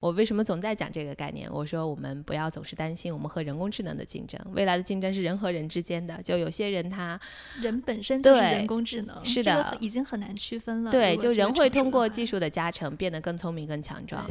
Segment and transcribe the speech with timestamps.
[0.00, 1.46] 我为什么总在讲这个概念？
[1.52, 6.18] 我说我们不要总是担心我们和人工智能的竞争，未来的竞争是人和人之间的。
[6.22, 7.20] 就有些人他
[7.60, 10.90] 人本身就是人工智能，是的，已经很难区分了。
[10.90, 14.24] 对，就人会通过技术的加成变得更聪明、更强壮。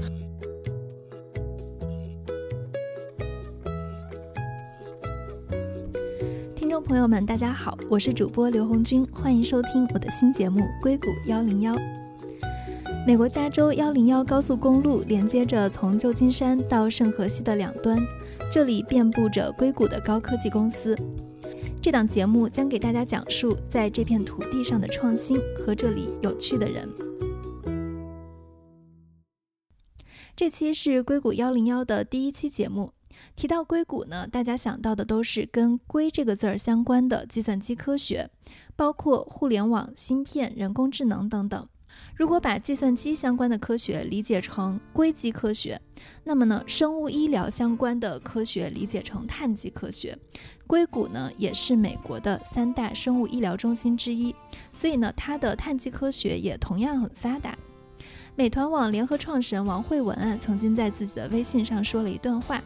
[6.55, 11.75] 听众朋友们，大家好，我是主播刘红军，欢迎收听我的新节目《硅谷幺零幺》。
[13.09, 17.97] 美国加州幺零幺高速公路连接着从旧金山到圣荷西的两端，
[18.51, 20.95] 这里遍布着硅谷的高科技公司。
[21.81, 26.87] 这档节目将给大家讲述在这片土地上的创新和这里有趣的人。
[30.35, 32.93] 这期是硅谷幺零幺的第一期节目。
[33.35, 38.29] 提到硅谷呢，大家想到的都是跟“硅”这个字儿相关的计算机科学，
[38.75, 41.67] 包括互联网、芯片、人工智能等等。
[42.15, 45.79] 如果把计算机相关的科学理解成硅基科学，
[46.23, 50.17] 那么呢，生物医疗相关的科学理解成碳基科学。
[50.67, 54.35] 硅谷呢，也是美国的三大生物医疗中心之一，
[54.71, 57.57] 所以呢，它的碳基科学也同样很发达。
[58.35, 62.63] 美团网联合创始人王慧文啊，曾经在自己的微信上说了一段话，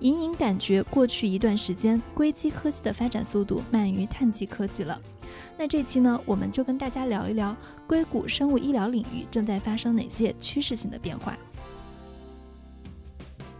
[0.00, 5.00] 隐隐感觉过去一段时间，硅基科技的发展速度慢于碳基科技了。
[5.58, 11.36] 那这期呢，我们就跟大家聊一聊硅谷生物医疗领域正在发生哪些趋势性的变化。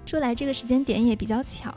[0.05, 1.75] 说来这个时间点也比较巧，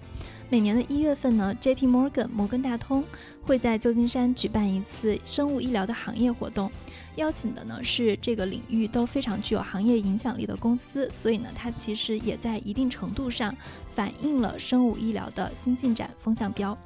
[0.49, 1.88] 每年的一月份呢，J.P.
[1.88, 3.03] Morgan 摩根大通
[3.41, 6.71] 会在旧金山举办一次生物医疗的行业活动。
[7.16, 13.55] 邀请的呢是这个领域都非常具有行业影响力的公司，所以呢，它其实也在一定程度上
[13.91, 16.77] 反映了生物医疗的新进展风向标。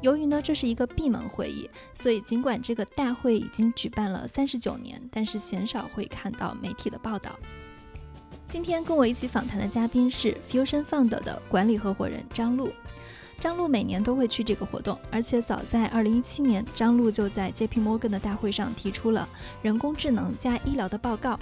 [0.00, 7.38] 由于呢这是一个闭门会议，所以尽管这个大会已经举办了三十九年，但是鲜少会看到媒体的报道。
[8.48, 12.70] 今天跟我一起访谈的嘉宾是 Fusion Fund 的管理合伙人张璐。
[13.42, 17.80] 张璐每年都会去这个活动，而且早在2017年，张璐就在 J.P.
[17.80, 19.28] Morgan 的大会上提出了
[19.62, 21.36] 人工智能加医疗的报告。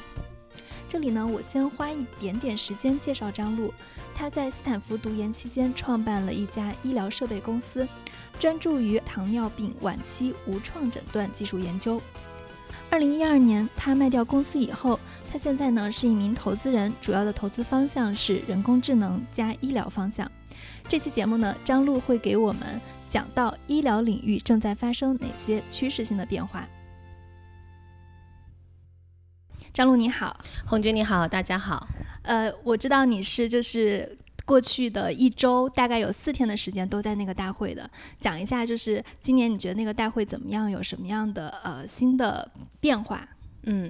[0.89, 3.71] 这里呢，我先花一点点时间介绍张璐。
[4.15, 7.87] 他在斯坦福读研期间创办了一家医疗设备公司，
[8.39, 12.01] 专注于糖尿病晚期无创诊断技术研究。
[12.91, 14.99] 2012年，他卖掉公司以后，
[15.31, 20.27] 他现在呢是一名投资人，主要的投资方向是人工智能加医疗方向。
[20.91, 22.63] 这期节目呢，张璐会给我们
[23.09, 26.69] 讲到医疗领域正在发生哪些趋势性的变化。
[29.73, 30.37] 张璐你好，
[30.67, 31.87] 红军你好，大家好。
[32.23, 40.69] 呃，我知道你是就是过去的一周大概有四天的时间都在那个大会的，讲一下就是今年你觉得那个大会怎么样？
[40.69, 43.29] 有什么样的呃新的变化？
[43.63, 43.89] 嗯，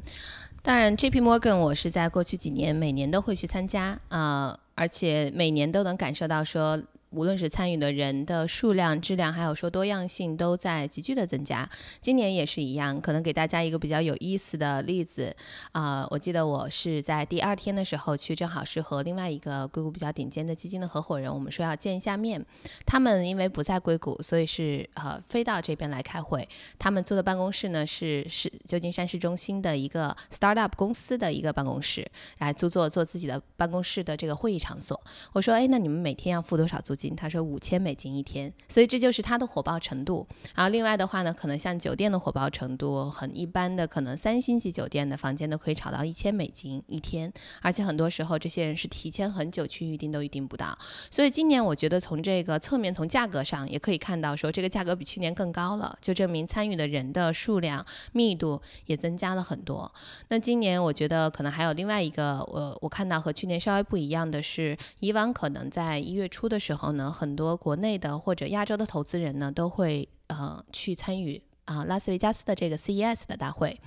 [0.61, 1.22] 当然，J.P.
[1.22, 4.61] Morgan 我是在过去几年每年都会去参加啊。
[4.81, 6.83] 而且每年都能感受到说。
[7.10, 11.69] 无论是参与的人的数量、质量，还有说多样性，都在急剧的增加。
[12.00, 15.34] 今年也是一样，可能给大家一个比较有意思的例子
[15.72, 22.41] 啊，我记得我是在第二天的时候去，正好是和另外一个硅谷比较顶尖的基金的合伙人，我们说要见一下面。
[22.87, 26.49] 他们因为不在硅谷，所以是呃飞到这边来开会。
[26.78, 35.00] 他们租的办公室呢是是旧金山市中心的一个 startup 公司的一个办公室，来租做做自己的办公室的这个会议场所。
[35.32, 36.94] 我说，哎，那你们每天要付多少租？
[37.09, 40.27] 他说五千美金一天，所以这就是它的火爆程度。
[40.55, 50.77] 然后另外的话呢，可能像酒店的火爆程度，很一般的，可能三星级酒店的房间都可以炒到一千美金一天，而且很多时候这些人是提前很久去预定都预定不到。
[51.11, 59.91] 所以今年我觉得从这个侧面从价格上也可以看到，说这个价格比去年更高了，就证明参与的人的数量密度也增加了很多。
[60.28, 66.90] 那今年我觉得可能还有另外一个，我我看到和去年稍微不一样的是，以往可能在一月初的时候。
[66.91, 73.81] 可能，很多国内的或者亚洲的投资人呢，都会呃去参与啊拉斯维加斯的这个 CES 的大会。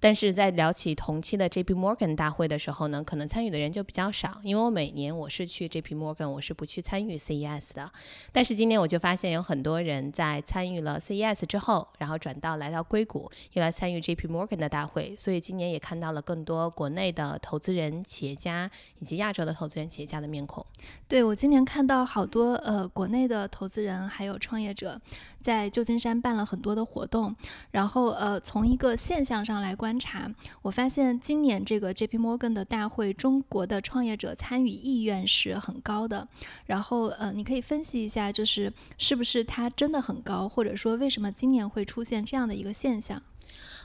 [0.00, 1.74] 但是在聊起同期的 J.P.
[1.74, 5.94] Morgan 大会的时候呢，可能参与的人就比较少，因为我每年我是去 J.P.
[5.94, 7.90] Morgan，我是不去参与 CES 的。
[8.32, 14.28] 但是今年我就发现有很多人在参与了 CES 之后，然后转到来到硅谷，又来参与 J.P.
[14.28, 18.70] Morgan 的大会，所以今年也看到了更多国内的投资人、企业家
[19.00, 20.64] 以及亚洲的投资人、企业家的面孔。
[21.08, 25.00] 对我今年看到好多呃国内的投资人还有创业者。
[25.40, 27.34] 在旧金山办了很多的活动，
[27.70, 30.30] 然后呃，从一个现象上来观观察，
[30.60, 32.18] 我发现今年这个 J.P.
[32.18, 36.28] Morgan 的大会，中国的创业者参与意愿是很高的。
[36.66, 43.22] 然后呃，你可以分析一下，就是是不是它真的很高，或者说为什么今年会出现这样的一个现象？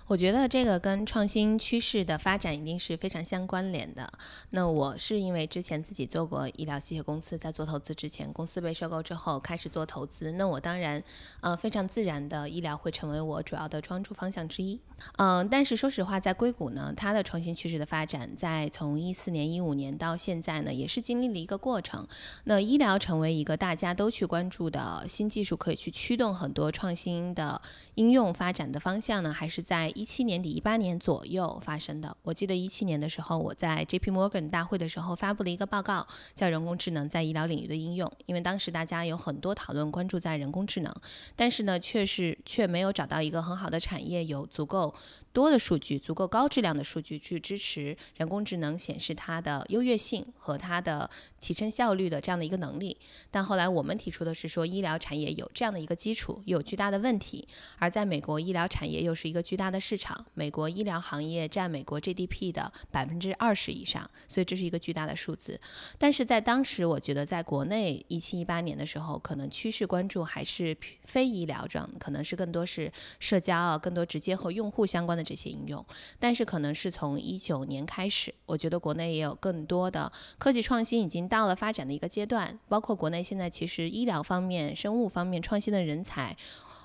[0.07, 4.11] 我觉得这个跟创新趋势的发展一定是非常相关联的。
[4.49, 10.33] 那我是因为之前自己做过医疗器械公司，在做投资之前，公司被收购之后开始做投资。
[10.33, 11.01] 那我当然，
[11.41, 14.79] 呃，非常自然的医疗会成为我主要的专注方向之一。
[15.17, 22.07] 嗯，但是说实话，在硅谷呢，它的创新趋势的发展，在从一四年、一五年到现在呢，也是经历了一个过程。
[22.43, 27.61] 那医疗成为一个大家都去关注的新技术，可以去驱动很多创新的
[27.95, 32.15] 应用发展的方向呢，还是在一七年底、一八年左右发生的。
[32.23, 38.07] 我记得一七年的时候，我在 J P Morgan 大会的时候发布了一个报告，叫《人工智能在医疗领域的应用》。
[38.25, 40.93] 因为当时大家有很多讨论关注在人工智能，
[41.35, 44.93] 但是呢，却是却没有找到一个很好的产业有足够。
[45.33, 51.09] 多的数据，足够高质量的数据去支持人工智能显示它的优越性和它的
[51.41, 52.95] 提升效率的这样的一个能力。
[53.31, 57.47] 但后来我们提出的是说，医疗产业有这样的一个基础，有巨大的问题。
[57.79, 65.59] 而在美国，医疗产业又是一个巨大的市场，美国医疗行业占美国 GDP 的百分之二十以上，所以这是一个巨大的数字。
[65.97, 75.22] 但是在当时，我觉得在国内一七一八年的时候，可能趋势关注还是非医疗状，可能是更多是社交啊，更多直接和用户相关的。
[75.23, 75.85] 这些应用，
[76.19, 86.35] 但是可能是从一九年开始，我觉得国内也有更多的科技创新已经到了发展的一个阶段，包括国内现在其实医疗方面、生物方面创新的人才。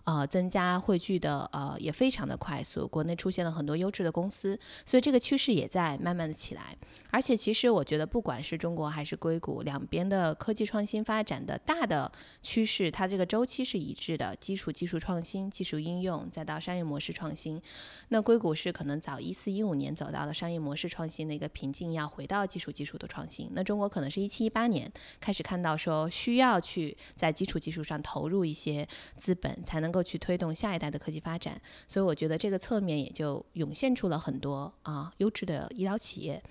[0.09, 6.75] 呃，增加汇聚的呃也非常的快速，国内出现了很多优质的公司，所以这个趋势也在慢慢的起来。
[7.11, 12.11] 而且其实我觉得，不管是中国还是硅谷，两边的科技创新发展的大的
[12.41, 17.61] 趋势，它这个周期是一致的，基础技术创新、技术应用，再到商业模式创新。
[18.09, 23.51] 那硅谷是可能早一四一五年走到了商业模式创新的一个瓶颈，要回到技术技术的创新。
[23.53, 24.91] 那中国可能是一七一八年
[25.21, 28.89] 开始看到说需要去在基础技术上投入一些
[29.19, 29.98] 资本，才能够。
[30.03, 36.43] 去推动下一代的科技发展，所以我觉得这个侧面也就涌现出了很多啊优质的医疗企业，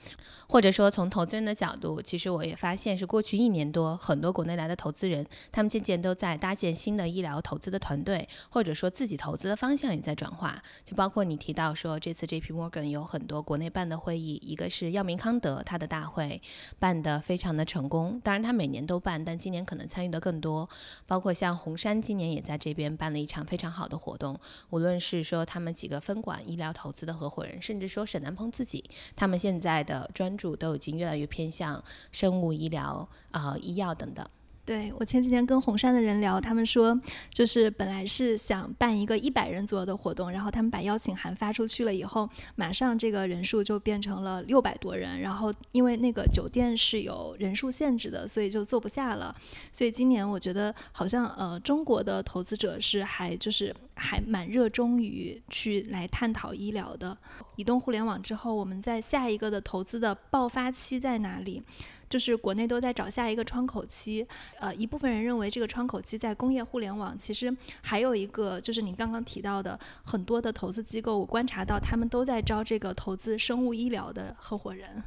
[0.47, 10.61] 或者说从投资人的角度，其实我也发现是过去一年多，很多国内来的投资人，他们渐渐都在搭建新的医疗投资的团队，或者说自己投资的方向也在转化。
[10.83, 12.53] 就包括你提到说，这次 J.P.
[12.53, 16.41] Morgan 有很多国内办的会议，一个是药明康德，他的大会
[16.79, 20.67] 办得非常的成功，当然他每年都办，但今年可能参与的更多。
[21.05, 23.36] 包括像红杉今年也在这边办了一场。
[23.45, 24.39] 非常好的活动，
[24.69, 34.27] 无论是说他们几个分管医疗投资的合伙人，甚至说沈南鹏自己，他们现在的专注都已经越来越偏向生物医疗啊、医药等等。
[34.67, 36.99] 对我前几天跟红杉的人聊，他们说
[37.31, 49.33] 就是本来是想办一个一百人左右的活动，然后他们把邀请函发出去了以后，马上这个人数就变成了六百多人，然后因为那个酒店是有人数限制的，所以就坐不下了。
[49.71, 57.17] 所以今年我觉得好像呃中国的投资者是还就是还蛮热衷于去来探讨医疗的。
[57.55, 61.63] 移动互联网之后，我们在下一个的投资的爆发期在哪里？
[62.09, 64.25] 就是国内都在找下一个窗口期，
[64.59, 75.03] 呃，一部分人认为这个窗口期在工业互联网，其实还有一个就是你刚刚提到的很多的投资机构，我观察到他们都在招这个投资生物医疗的合伙人。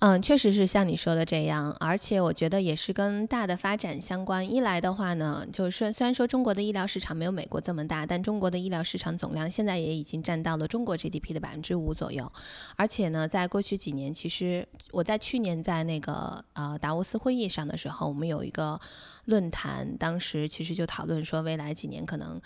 [0.00, 4.46] 嗯，确实是像你说的这样，而且我觉得也是跟大的发展相关。
[4.46, 12.30] 一来的话呢，就是虽然说中国的医疗市场没有美国这么大，但中国的医疗市场总量现在也已经占到了中国 GDP 的百分之五左右。
[12.76, 18.78] 而且呢，在过去几年，其实我在去年在那个呃达沃斯会议上的时候，我们有一个
[19.24, 22.38] 论坛，当时其实就讨论说，未来几年可能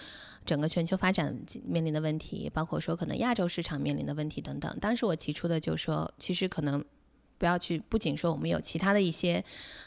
[0.46, 4.78] 整个全球发展面临的问题，包括说可能亚洲市场面临的问题等等。
[4.80, 6.84] 当时我提出的就说，其实可能。
[7.40, 9.42] 不要去，不仅说我们有其他的一些，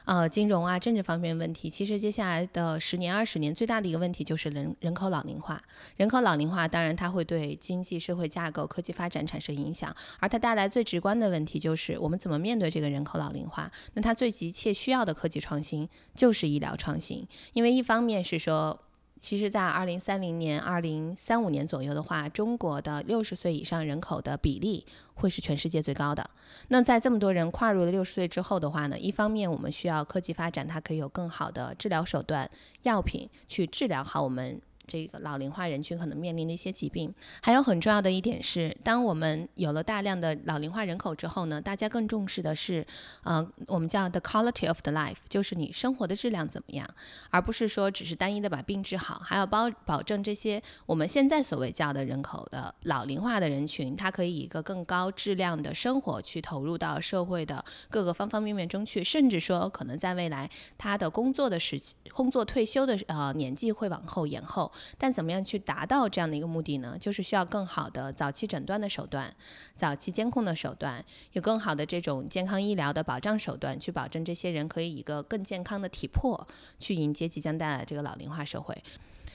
[0.06, 5.62] 呃，金融啊、政治方面问题，其实接下来的十年、二十年最大的一个问题就是人人口老龄化。
[5.98, 13.72] 人口老龄化，当然它会对经济社会架构、科技发展产生影响，而它带来最直观的问题就是我们怎么面对这个人口老龄化。
[13.94, 18.80] 那它最急切需要的科技创新就是医疗创新，因为一方面是说。
[19.24, 26.30] 其实，在二零三零年、二零三五年左右的话，中国的六十岁以上人口的比例会是全世界最高的。
[26.68, 32.52] 那在这么多人跨入了六十岁之后的话呢，一方面我们需要科技发展，它可以有更好的治疗手段、
[32.82, 34.62] 药品去治疗好我们。
[34.86, 42.86] 这个老龄化人群可能面临的一些疾病，还有很重要的一点是，当我们有了大量的老龄化人口之后呢，大家更重视的是，
[43.24, 46.88] 呃，我们叫 the quality of the life，就是你生活的质量怎么样，
[47.30, 64.72] 而不是说只是单一的把病治好，还要保保证这些我们现在所谓叫的人口的老龄化的人群，他可以以一个更高质量的生活去投入到社会的各个方方面面中去，甚至说可能在未来他的工作的时期、工作退休的呃年纪会往后延后。
[64.98, 66.98] 但怎么样去达到这样的一个目的呢？
[67.00, 69.34] 就是需要更好的早期诊断的手段、
[69.76, 76.48] 早期监控的手段，有更好的这种健康医疗的保障手段，去保证这些人可以一个更健康的体魄
[76.80, 78.84] 去迎接即将带来这个老龄化社会。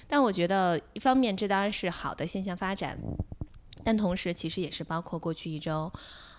[0.06, 2.98] 但我觉得，一方面这当然是好的现象发展，
[3.84, 5.92] 但同时其实也是包括过去一周。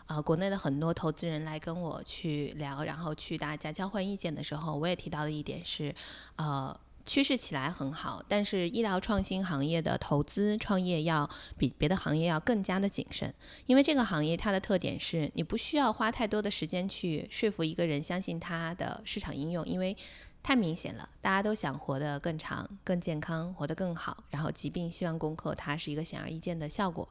[0.08, 5.94] 呃，国内的很多投资人来跟我去聊，然后去大家交换意见的时候，我也提到的一点是，
[6.36, 6.76] 呃，
[7.10, 13.34] 趋势起来很好，但是医疗创新行业的投资创业要比别的行业要更加的谨慎，
[13.66, 19.98] 因为这个行业它的特点是你不需要花太多的时间去说服一个人相信它的市场应用，因为。
[20.42, 24.24] 太明显了，大家都想活得更长、更健康，活得更好。
[24.32, 27.08] 然后疾病希望攻克，它是一个显而易见的效果。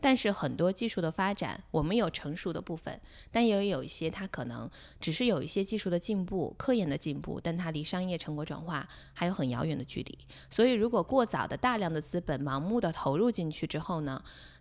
[0.00, 4.68] 但是很多技术的发展，我们有成熟的部分，但也有一些它可能
[4.98, 10.18] 只是有一些技术的进步、科研的进步，但它离商业成果转化还有很遥远的距离。
[10.48, 14.20] 所以，如果过早的大量的资本盲目的投入进去之后呢？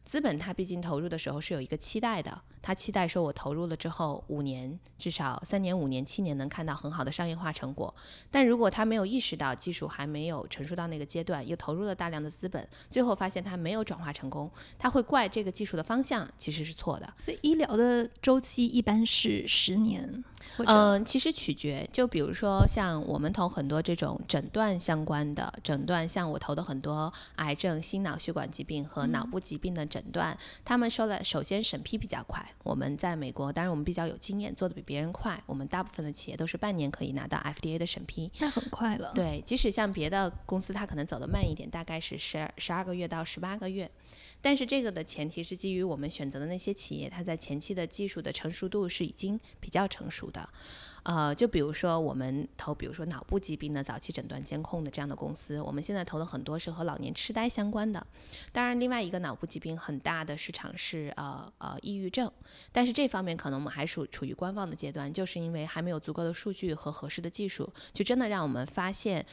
[0.09, 7.93] 资本它毕竟投入的时候是有一个期待的，它期待说我投入了之后五年至少三年、五年、七年能看到很好的商业化成果。
[8.31, 14.49] 但如果他没有意识到技术还没有成熟到那个阶段，又投入了大量的资本，最后发现它没有转化成功，
[14.79, 17.13] 他会怪这个技术的方向其实是错的。
[17.19, 20.23] 所以医疗的周期一般是十年。
[20.65, 32.45] 嗯，其实取决，就比如说像我们投很多这种诊断相关的诊断，像我投的很多癌症、心脑血管疾病和脑部疾病的诊断，他们收了首先审批比较快。
[32.63, 35.41] 我们在美国，当然我们比较有经验，做的比别人快。
[35.45, 39.11] 我们大部分的企业都是半年可以拿到 FDA 的审批，那很快了。
[39.13, 43.89] 对，即使像别的公司，它可能走得慢一点，大概是十二十二个月到十八个月。
[44.41, 50.47] 但是这个的前提是基于我们选择的那些企业，它在前期的技术的成熟度是已经比较成熟的。
[51.03, 58.05] 呃，就比如说我们投，比如说脑部疾病的早期诊断监控的这样的公司，我们现在投的很多是和老年痴呆相关的。
[58.51, 62.31] 当然，另外一个脑部疾病很大的市场是呃呃抑郁症，
[62.71, 69.25] 但是这方面可能我们还属处于观望的阶段，就是因为还没有足够的数据和合适的技术，就真的让我们发现。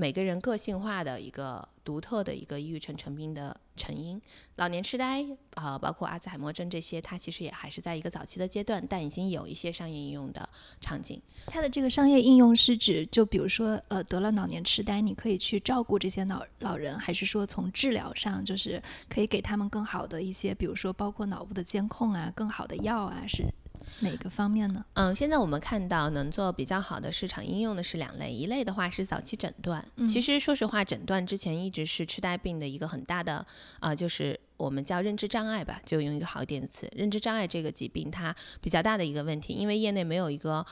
[0.00, 4.22] 每个人个性化的一个独特的一个抑郁症成病的成因，
[4.54, 10.48] 老年痴呆啊，包括阿兹海默症这些，它其实也还是在一个早期的阶段，但已经有一些商业应用的
[10.80, 11.20] 场景。
[11.46, 23.44] 它的这个商业应用是指，就比如说，呃，得了老年痴呆，你可以去照顾这些老老人，还是说从治疗上，就是可以给他们更好的一些，比如说包括脑部的监控啊，更好的药啊，是？
[24.00, 24.84] 哪个方面呢？
[24.94, 29.84] 嗯，现在我们看到能做比较好的市场应用的是两类，一类的话是早期诊断。
[30.06, 33.46] 其实说实话，诊断之前一直是痴呆病的一个很大的，
[33.80, 40.64] 呃，就是我们叫认知障碍吧，就用一个好一点的词，认知障碍这个疾病它比较大的一个问题，因为业内没有一个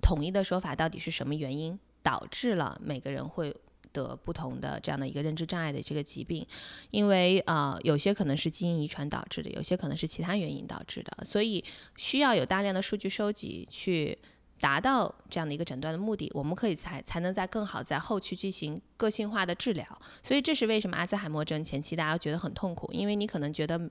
[0.00, 3.54] 统一的说法，到底是什么原因导致了每个人会。
[3.92, 6.46] 得不同的这样的一个认知障碍的这个疾病，
[6.90, 11.64] 因为呃有些可能是基因遗传导致的，有些可能是其他原因导致的，所以
[11.96, 14.16] 需要有大量的数据收集去
[14.60, 19.86] 达到这样的一个诊断的目的，我们可以才才能在更好在后期进行个性化的治疗。
[20.22, 23.90] 所以这是为什么阿兹海默症前期大家觉得很痛苦，因为你可能觉得。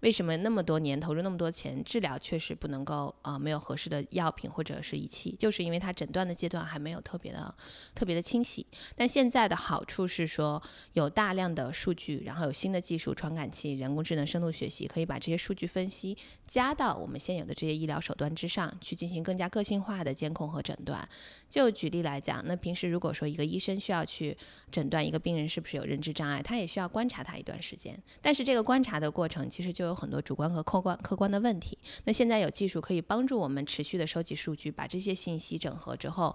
[0.00, 7.54] 为什么那么多年投入那么多钱治疗，确实不能够啊没有合适的药品或者是仪器，就是因为它诊断的阶段还没有特别的
[7.94, 8.66] 特别的清晰。
[8.94, 10.62] 但现在的好处是说
[10.92, 21.08] 有大量的数据，然后有新的技术传感器、人工智能、深度学习，可以把这些数据分析加到我们现有的这些医疗手段之上去进行更加个性化的监控和诊断。
[21.48, 24.36] 就举例来讲，那平时如果说一个医生需要去
[24.70, 31.78] 诊断一个病人是不是有认知障碍，他也需要观察他一段时间，但是这个观察的过程其实就有很多主观和客观客观的问题。
[32.04, 36.34] 那现在有技术可以帮助我们持续的收集数据，把这些信息整合之后，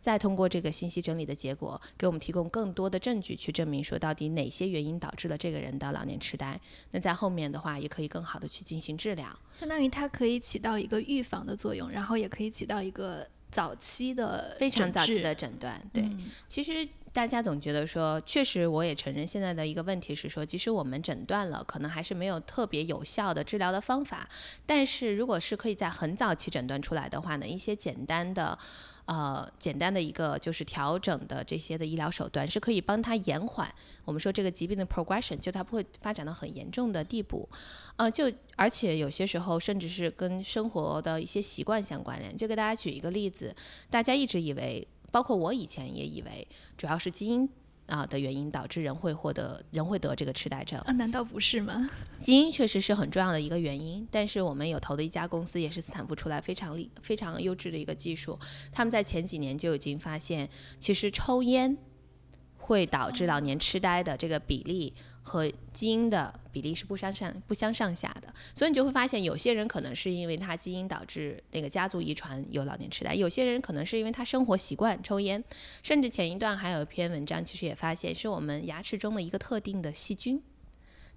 [0.00, 6.60] 再通过这个信息整理的结果，给我们提供更多的证据去证明说到底哪些原因导致了这个人的老年痴呆。
[6.92, 13.26] 那在后面的话，也可以更好的去进行治疗，相当于它可以起到一个预防的作用，然后也可以起到一个。
[13.52, 16.10] 早期的非常早期的诊断，对，
[16.48, 24.28] 其实大家总觉得说，确实我也承认现在的一个问题是说，即使我们诊断了，可能还是没有特别有效的治疗的方法。
[24.66, 28.58] 但是如果是可以在很早期诊断出来的话呢，一些简单的。
[29.04, 33.68] 呃，简单的一个就是调整的这些的医疗手段是可以帮他延缓
[34.04, 37.48] 我们说这个疾病的 progression，就它不会发展到很严重的地步。
[37.96, 42.36] 呃，就而且有些时候甚至是跟生活的一些习惯相关联。
[42.36, 43.54] 就给大家举一个例子，
[43.90, 47.48] 大家一直以为，包括我以前也以为，主要是基因。
[47.86, 50.92] 啊的原因导致人会获得人会得这个痴呆症啊？
[50.92, 51.90] 难道不是吗？
[52.18, 58.38] 基因确实是很重要的一个原因，但是我们有投的一家公司也是斯坦福出来非常厉非常优质的一个技术，
[58.70, 60.48] 他们在前几年就已经发现，
[60.80, 61.76] 其实抽烟
[62.56, 75.42] 会导致老年痴呆的这个比例和基因的比例是不相上不相上下的，所以你就会发现，有些人可能是因为他基因导致那个家族遗传有老年痴呆，有些人可能是因为他生活习惯抽烟，
[75.82, 80.42] 甚至前一段还有一篇文章，其实也发现是我们牙齿中的一个特定的细菌。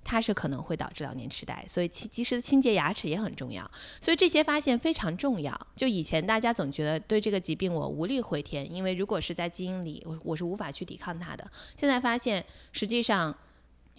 [0.08, 3.68] 它是可能会导致老年痴呆，所以及及时的清洁牙齿也很重要。
[4.00, 5.60] 所以这些发现非常重要。
[5.76, 11.50] 就以前大家总觉得对这个疾病我无力回天，因为如果是在基因里，我我是无法去抵抗它的。
[11.76, 13.36] 现在发现，实际上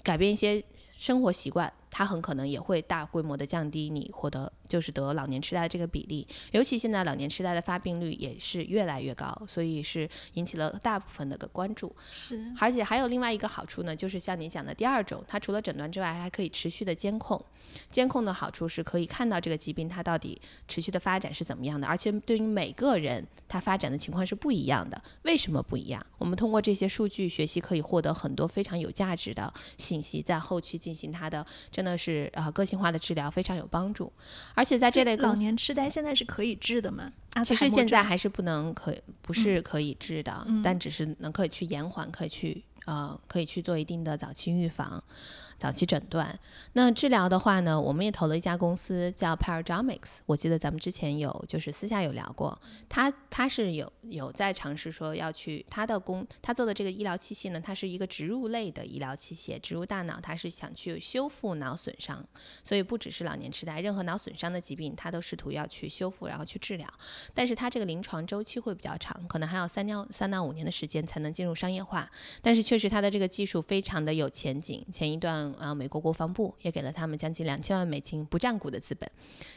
[0.07, 0.63] 改变一些
[0.97, 1.73] 生活习惯。
[1.97, 11.91] 它很可能也会大规模的降低你获得就是得老年痴呆的这个比例，尤其现在老年痴呆的发病率也是越来越高，所以是引起了大部分的个关注。
[12.13, 17.43] 是，而且还有另外一个好处呢，就是像你讲的第二种，它除了诊断之外，还可以持续的监控。
[17.91, 20.39] 监控的好处是可以看到这个疾病它到底
[20.69, 25.01] 持续的发展是怎么样的，而且对于每个人它发展的情况是不一样的。
[25.23, 26.05] 为什么不一样？
[26.19, 31.86] 我们通过这些数据学习，可以获得很多非常有价值的信息，在后期进行它的真。
[31.87, 34.13] 那是啊，个性化的治疗非常有帮助，
[34.55, 37.13] 而且在这类老年痴呆现在是可以治的吗？
[37.45, 45.03] 其实现在还是不能可不是可以治的，但只是能可以去延缓，可以去呃可以去做一定的早期预防。
[45.59, 46.39] 早期诊断，
[46.75, 52.59] 那治疗的话呢，我们也投了一家公司叫 Paradomics，我记得咱们之前有就是私下有聊过，
[52.91, 62.23] 他他是有有在尝试说要去他的工他做的这个医疗器械呢，它是一个植入类的医疗器械，植入大脑，它是想去修复脑损伤，
[62.63, 66.87] 所以不只是老年痴呆，任何脑损伤的疾病，它都试图要去修复然后去治疗，
[67.33, 72.11] 但是它这个临床周期会比较长，可能还要三到三到五年的时间才能进入商业化，
[72.43, 75.46] 但是确实它的这个技术非常的有前景，前一段。
[75.55, 79.11] 啊，美国国防部也给了他们将近两千万美金不占股的资本，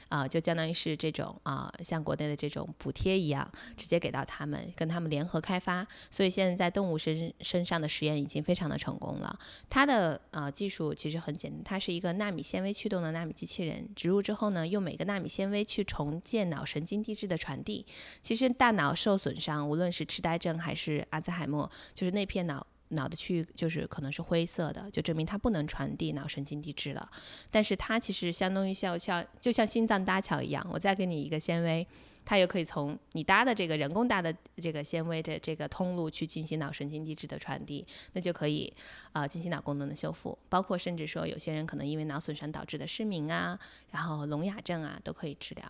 [0.07, 5.85] 啊，就相当于是这种啊，像国内的这种补贴一样，直接给到他们，跟他们联合开发。
[6.09, 9.39] 所以现在在动物身身上的实验已经非常的成功了。
[9.69, 17.85] 它的啊技术其实很简单，它是一个纳米纤维驱动的纳米机器人，植入之后呢，用每个纳米纤维去重建脑神经递质的传递。
[18.21, 22.65] 其实大脑受损伤，无论是痴呆症还是阿兹海默，就是那片脑。
[22.89, 27.09] 脑的区域就是可能是灰色的，就证明它不能传递脑神经递质了。
[27.49, 31.87] 但是它其实相当于像像就像心脏搭桥一样，我再给你一个纤维。
[32.29, 38.71] 它又可以从你搭的这个人工搭的这个纤维的这个通路去进行脑神经递质的传递，那就可以
[39.13, 43.57] 啊进行脑功能的修复，包括甚至说有些人可能因为脑损伤导致的失明啊，
[43.89, 45.65] 然后聋哑症啊都可以治疗。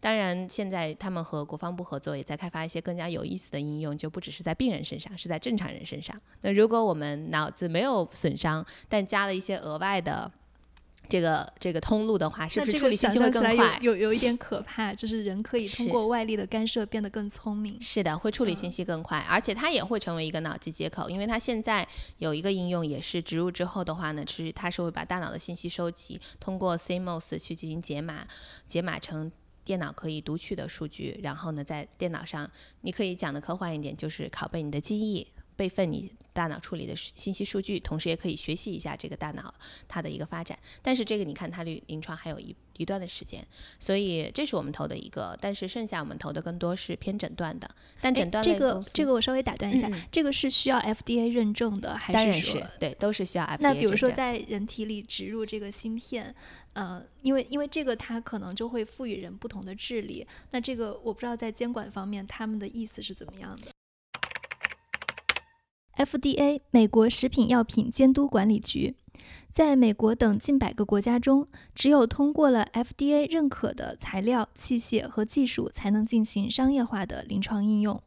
[0.00, 6.20] 当然，现在他们和国防部合作，也在开发一些更加有意思的应用，就不只是在病人身上，是在正常人身上。
[6.40, 10.28] 那如果我们脑子没有损伤，但加了一些额外的。
[11.10, 13.78] 这个这个通路的话，是不是处理信息会更快？
[13.82, 17.76] 有有一点可怕，就是人可以通过外力的干涉变得更聪明。
[17.80, 21.86] 是的，会处理信息更快，而且它也会成为一个脑机接口，因为它现在
[22.18, 28.26] 有一个应用，也是植入之后的话呢，其实它是会把大脑的信息收集，通过 CMOS 去进行解码，
[28.66, 29.30] 解码成
[29.64, 32.48] 电脑可以读取的数据，然后呢，在电脑上，
[32.82, 35.26] 你可以讲的科幻一点，就是拷贝你的记忆。
[35.60, 39.52] 备份你大脑处理的信息数据，同时也可以学习一下这个大脑
[39.86, 40.58] 它的一个发展。
[40.80, 43.46] 但是这个你看它离临床还有一一段的时间，
[43.78, 45.36] 所以这是我们投的一个。
[45.38, 47.70] 但是剩下我们投的更多是偏诊断的。
[48.00, 56.34] 但诊断这个这个我稍微打断一下，这个是需要 FDA 认证的，还是说对都是需要 FDA 那比如说在人体里植入这个芯片，
[56.72, 60.26] 呃，因为因为这个它可能就会赋予人不同的智力。
[60.52, 63.70] 那这个我不知道在监管方面他们的意思是怎么样的。
[66.00, 68.96] FDA 美国食品药品监督管理局，
[69.50, 78.02] 在美国等近百个国家中，只有通过了 FDA 认可的材料、器械和技术，才能进行商业化的临床应用。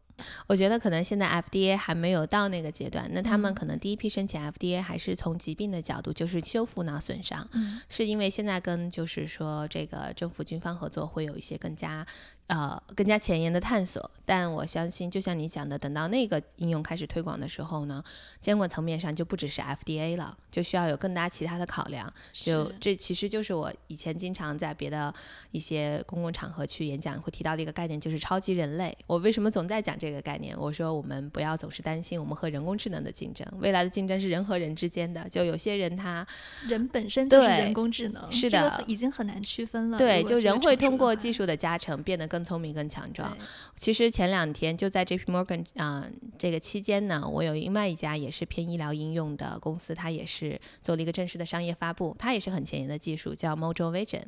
[0.48, 7.48] 我觉得可能现在 FDA 还没有到那个阶段，那他们可能第一批申请 FDA 还是从疾病的角度，就是修复脑损伤，
[7.90, 12.08] 是因为现在跟就是说这个政府军方合作会有一些更加。
[12.48, 18.04] 呃，更加前沿的探索，但我相信，就像你讲的，等到那个应用开始推广的时候呢，
[18.40, 22.14] 监管层面上就不只是 FDA 了，就需要有更大其他的考量。
[22.34, 25.12] 就这其实就是我以前经常在别的
[25.52, 28.96] 一些公共场合去演讲会提到的一个概念，就是超级人类。
[29.08, 30.54] 我为什么总在讲这个概念？
[30.60, 35.28] 我说我们不要总是担心我们和人工智能的竞争，未来的竞争是人和人之间的。
[35.30, 36.28] 就有些人他
[36.68, 39.98] 人本身就是人工智能，是的，已经很难区分了。
[39.98, 42.44] 对，就人会通过技术的加成变得更。
[42.44, 43.38] 聪明更强壮。
[43.74, 46.06] 其实前两天就在 J P Morgan 啊
[46.38, 52.14] 这个期间呢，我有另外一家也是偏医疗应用的公司，它也是做了一个正式的商业发布。
[52.20, 54.24] 它也是很前沿的技术，叫 Mojo Vision。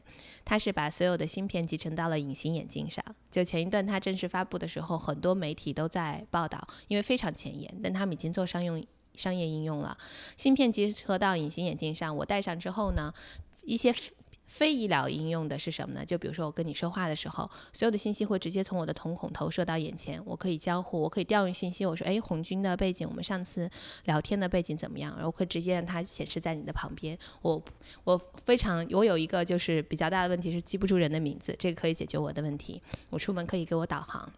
[0.45, 3.03] 它是把所有的芯片集成到了隐形眼镜上。
[3.29, 7.69] 就前一段它正式发布的时候，很多媒体都在报道，因为非常前沿。
[7.83, 8.81] 但他们已经做商用
[9.13, 9.97] 商业应用了。
[10.37, 13.13] 芯片结合到隐形眼镜上，我戴上之后呢，
[13.65, 13.93] 一些。
[14.47, 16.05] 非医疗应用的是什么呢？
[16.05, 21.85] 就比如说我跟你说话的时候，所有的信息会直接从我的瞳孔投射到眼前，我可以交互，我可以调用信息。
[21.85, 23.69] 我说，哎，红军的背景，我们上次
[24.05, 25.13] 聊天的背景怎么样？
[25.15, 27.17] 然后会直接让它显示在你的旁边。
[27.41, 27.61] 我
[28.03, 32.81] 我非常，我有一个就是比较大的问题是记不住人的名字，这个可以解决我的问题。
[33.09, 34.31] 我出门可以给我导航。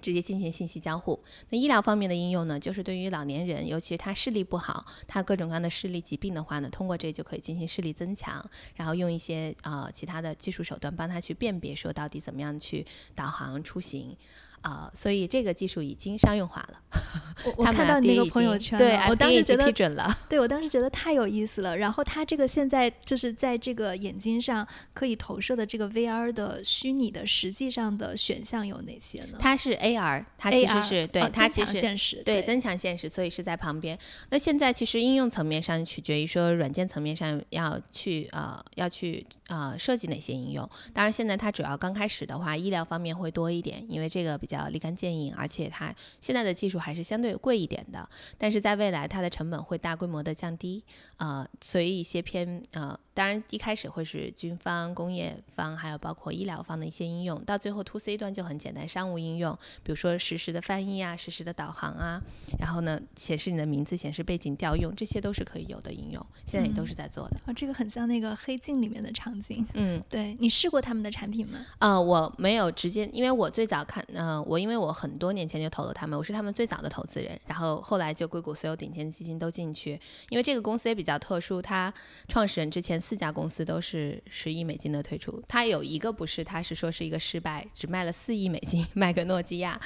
[0.00, 1.18] 直接进行信息交互。
[1.50, 14.16] 那医疗方面的应用呢，就是对于老年人，尤其是他视力不好，他各种各样的视力疾病的话呢，通过这就可以进行视力增强，然后用一些呃其他的技术手段帮他去辨别说到底怎么样去导航出行。
[14.62, 16.80] 啊，所以这个技术已经商用化了。
[17.44, 20.12] 我我看到你那个朋友圈，对，我当时觉得批准了。
[20.28, 21.76] 对我当时觉得太有意思了。
[21.76, 29.38] 然后它这个现在就是在这个眼睛上可以投射的这个 VR 的虚拟的实际上的选项有哪些呢？
[29.38, 33.96] 它是 AR，它其实是对它其实现实，对增强现实，所以是在旁边。
[34.30, 40.68] 那现在其实应用层面上取决于说软件层面上要去呃要去呃设计哪些应用。
[40.92, 44.68] 当然现在它主要刚开始的话，医疗方面会多一点，因为这个比较。
[44.68, 48.06] 立竿见影，而且它现在的技术还是相对贵一点的，
[48.36, 50.82] 但是在未来它的成本会大规模的降低，
[51.16, 62.20] 呃，所以一些偏呃，当然一开始会是军方、工业方，还有包括医疗方的一些应用，到最后 to C 端就很简单，商务应用，比如说实时的翻译啊、实时的导航啊，
[62.58, 67.36] 然后呢显示你的名字、显示背景调用，这些都是可以有的应用，现在也都是在做的。
[67.46, 69.66] 啊，这个很像那个黑镜里面的场景。
[69.74, 71.58] 嗯，对你试过他们的产品吗？
[71.78, 74.37] 呃，我没有直接，因为我最早看，呃。
[74.46, 81.92] 我因为我很多年前就投了他们，我是他们最早的投资人，然后后来就硅谷所有顶尖的基金都进去，因为这个公司也比较特殊，它
[82.28, 89.80] 创始人之前四家公司都是十亿美金的退出，它有一个不是，它是说是一个失败，只卖了四亿美金 卖给诺基亚，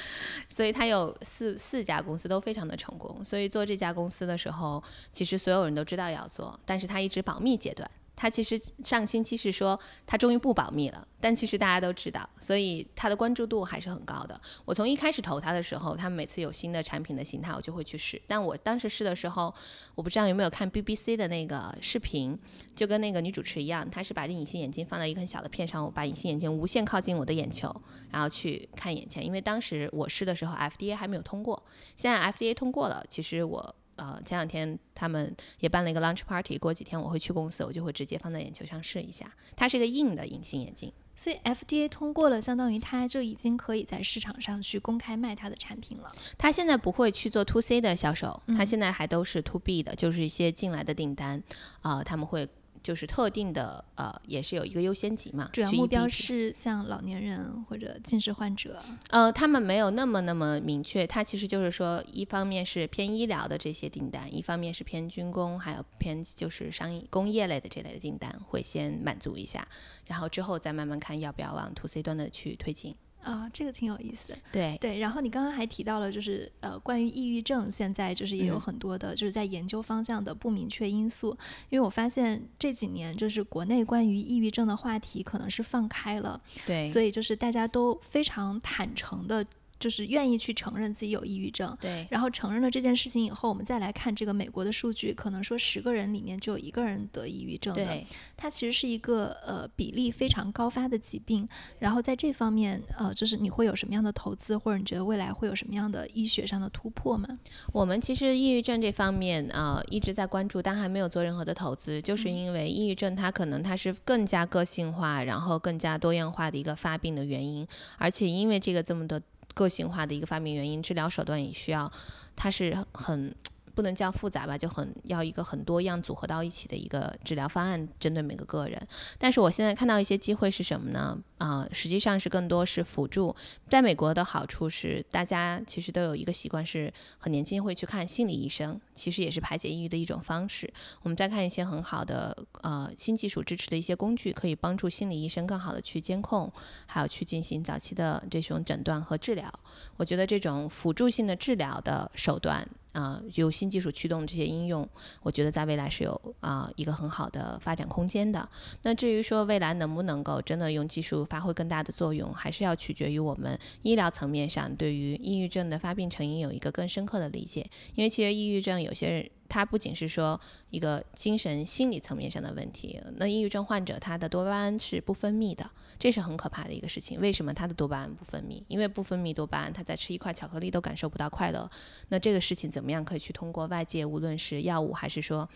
[0.49, 7.89] 所以它有四四家公司都非常的成功，所以做这家公司的时候，其实所有人都知道要做，但是它一直保密阶段。
[8.15, 14.39] 他其实上星期是说他终于不保密了，但其实大家都知道，所以他的关注度还是很高的。
[14.65, 18.21] 我从一开始投他的时候，他们每次有新的产品的形态，我就会去试。
[18.27, 19.53] 但我当时试的时候，
[19.95, 22.37] 我不知道有没有看 BBC 的那个视频，
[22.75, 27.73] 就跟那个女主持一样，她是把这隐形眼镜放在一个很小的片上，我把隐形眼镜无限靠近我的眼球，
[28.11, 29.25] 然后去看眼前。
[29.25, 31.61] 因为当时我试的时候，FDA 还没有通过，
[31.97, 33.75] 现在 FDA 通过了，其实我。
[33.95, 39.31] 呃，前两天他们也办了一个 launch party，过几天我会去公司，我就会直接放在眼球上试一下。
[39.55, 46.07] 它是一个硬的隐形眼镜，所以 FDA 通过了，相当于它就已经可以在市场上去公开卖它的产品了。
[46.37, 51.41] 它现在不会去做 to C 的销售，它现在还都是 to B 的，就是一些进来的订单
[51.81, 52.47] 啊，他们会。
[52.83, 55.49] 就是特定的，呃，也是有一个优先级嘛。
[55.53, 58.83] 主要目标是像老年人或者近视患者。
[59.09, 69.65] 呃，他们没有那么那么明确，它其实就是说，一方面是偏医疗的这些订单，一方面是偏军工，还有偏就是商业工业类的这类的订单，会先满足一下，
[70.07, 72.93] 然后之后再慢慢看要不要往 to C 端的去推进。
[73.23, 74.37] 啊，这个挺有意思的。
[74.51, 81.35] 对对，然后你刚刚还提到了，就是呃，关于抑郁症，现在就是也有很多的，就是在研究方向的不明确因素。
[81.69, 89.45] 因为我发现这几年，就是国内关于抑郁症的话题可能是放开了，对，所以就是大家都非常坦诚的。
[89.83, 98.01] 就是愿意去承认自己有抑郁症，对，然后承认了这件事情以后，我们再来看这个美国的数据，可能说十个人里面就有一个人得抑郁症的，
[98.37, 101.45] 它其实是一个呃比例非常高发的疾病。
[101.79, 107.27] 然后在这方面，呃，就是你会有什么样的投资，或者你觉得未来会有什么样的医学上的突破吗？
[107.73, 117.67] 我们其实抑郁症这方面啊一直在关注，但还没有做任何的投资，就是因为抑郁症它可能它是更加个性化，然后更加多样化的一个发病的原因，
[117.97, 119.19] 而且因为这个这么多。
[119.53, 121.91] 个性化的一个发明原因，治疗手段也需要，
[122.35, 123.33] 它是很。
[123.75, 128.87] 不能叫复杂吧，就很要一个很多样组合到一起的一个治疗方案，针对每个个人。
[129.17, 131.17] 但是我现在看到一些机会是什么呢？
[131.37, 133.35] 啊，实际上是更多是辅助。
[133.67, 140.71] 在美国的好处是，大家其实都有一个习惯，是很年轻会去看心理医生，其实也是排解抑郁的一种方式。
[141.01, 146.49] 我们再看一些很好的呃新技术支持的一些工具，可以帮助心理医生更好的去监控，
[146.85, 149.51] 还有去进行早期的这种诊断和治疗。
[149.97, 152.65] 我觉得这种辅助性的治疗的手段。
[152.93, 154.87] 啊，由新技术驱动这些应用，
[155.21, 158.47] 我觉得在未来是有啊一个很好的发展空间的。
[158.83, 167.69] 那至于说未来能不能够真的用技术发挥更大的作用，还是要取决于我们医疗层面上对于抑郁症的发病成因有一个更深刻的理解。
[167.95, 169.29] 因为其实抑郁症有些人。
[169.49, 170.39] 它不仅是说
[170.71, 177.19] 一个精神心理层面上的问题，那抑郁症患者他的多巴胺是不分泌的，这是很可怕的一个事情。
[177.19, 178.63] 为什么他的多巴胺不分泌？
[178.67, 181.69] 因为不分泌多巴胺，他在吃一块巧克力都感受不到快乐。
[182.09, 185.49] 那这个事情怎么样可以去通过外界，无论是药物还是说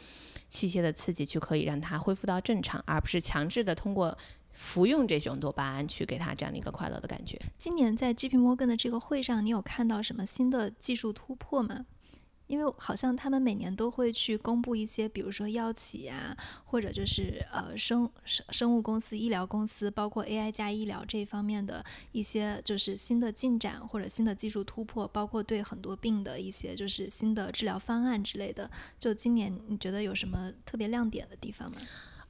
[0.48, 4.18] 器械的刺激，去可以让他恢复到正常，而不是强制的通过。
[4.60, 7.40] 服用这种多巴胺去给他这样的一个快乐的感觉。
[7.60, 8.38] 今年在 J.P.
[8.38, 11.86] Morgan 的这个会上，你有看到什么新的技术突破吗？
[12.48, 28.70] 因为好像他们每年都会去公布一些，比如说药企啊，或者就是呃生生生物公司、医疗公司，包括 AI 加医疗这一方面的一些就是新的进展或者新的技术突破，包括对很多病的一些就是新的治疗方案之类的。
[28.98, 31.78] 就今年你觉得有什么特别亮点的地方吗？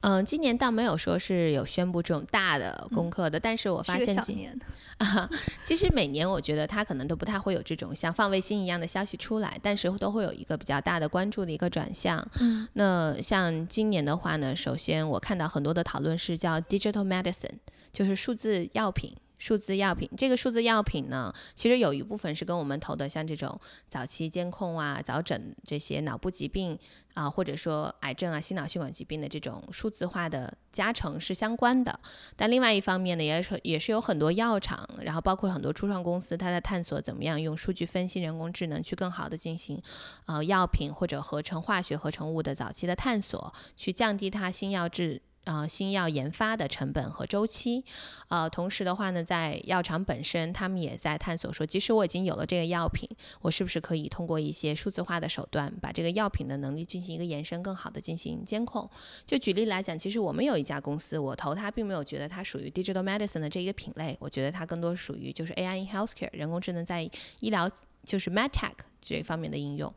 [0.00, 4.56] 嗯，今年倒没有说是有宣布这种大的功课的，但是我发现今年
[4.98, 5.28] 啊，
[5.64, 12.24] 其实每年我觉得他可能都不太会有这种像放卫星一样的消息出来，但是都会有一个比较大的关注的一个转向。
[12.40, 17.58] 嗯，那像今年的话呢，首先我看到很多的讨论是叫 digital medicine，
[17.92, 19.14] 就是数字药品。
[19.38, 26.78] 数字药品，这个数字药品呢，其实有一部分是跟我们投的像这种早期监控啊、早诊这些脑部疾病
[27.14, 31.98] 啊，或者说癌症啊、心脑血管疾病的这种数字化的加成是相关的。
[32.36, 39.80] 但另外一方面呢，也是也是有很多药厂，然后包括很多初创公司，它在探索怎么样用数据分析、人工智能去更好的进行
[40.26, 45.22] 呃药品或者合成化学合成物的早期的探索，去降低它新药制。
[45.48, 47.82] 呃，新药研发的成本和周期，
[48.28, 53.08] 呃，同时的话呢，在药厂本身，他们也在探索说，即使我已经有了这个药品，
[53.40, 58.86] 我是不是可以通过一些数字化的手段，把这个药品的能力进行一个延伸，更好的进行监控。
[59.26, 67.70] 就举例来讲，其实我们有一家公司，我投它，并没有觉得它属于 digital medicine 的这一个品类，我觉得它更多属于就是 AI in healthcare，人工智能在医疗。
[68.08, 69.92] 就是 MedTech 这方面的应用，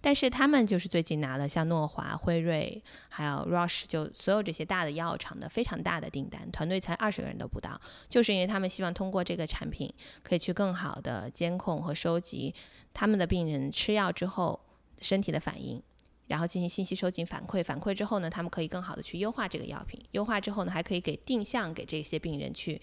[0.00, 9.94] 但是他们就是最近拿了像诺华、辉瑞还有 Roche 就所有这些大的药厂的非常大的订单，团队才二十个人都不到，就是因为他们希望通过这个产品
[10.24, 12.52] 可以去更好的监控和收集
[12.92, 14.58] 他们的病人吃药之后
[15.00, 15.80] 身体的反应，
[16.26, 22.80] 然后进行信息收集反馈，反馈之后呢，他们可以更好的去优化这个药品，优化之后呢，还可以给定向给这些病人去。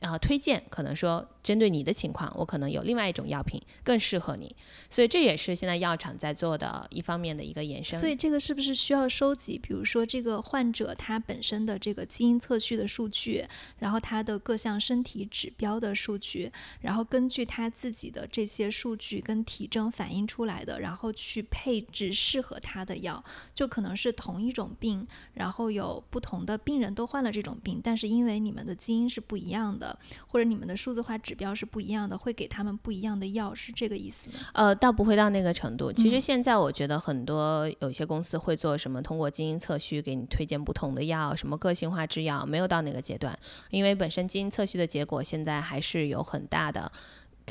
[0.00, 4.54] 然后推荐，可能说针对你的情况，我可能有另外一种药品更适合你，
[4.90, 7.98] 所以这也是现在药厂在做的一方面的一个延伸。
[7.98, 13.46] 所以这个是不是需要收集，比如说这个患者他本身的这个基因测序的数据，
[13.78, 16.52] 然后他的各项身体指标的数据，
[16.82, 29.83] 然后根据他自己的这些数据跟体征反映出来的，然后去配置适合他的药，就可能是同一种病，然后有不同的病人都患了这种病，但是因为你们的基因是不一样的。
[30.26, 34.36] 或者你们的数字化指标是不一样的，会给他们不一样的药，是这个意思吗？
[34.52, 35.92] 呃，倒不会到那个程度。
[35.92, 43.36] 其实现在我觉得很多有些公司会做什么，通过基因测序给你推荐不同的药，什么个性化制药，没有到那个阶段，
[43.70, 46.90] 因为本身基因测序的结果现在还是有很大的。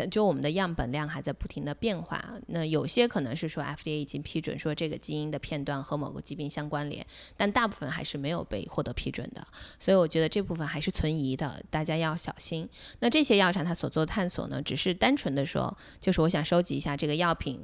[0.09, 7.05] 就我们的样本量还在不停的变化，那有些可能是说 FDA 已经批准说这个基因的片段和某个疾病相关联，
[7.37, 9.45] 但大部分还是没有被获得批准的，
[9.77, 12.67] 所以我觉得这部分还是存疑的，大家要小心。
[12.99, 17.59] 那这些药厂它所做的探索呢，只是单纯的说，就是我想收集一下这个药品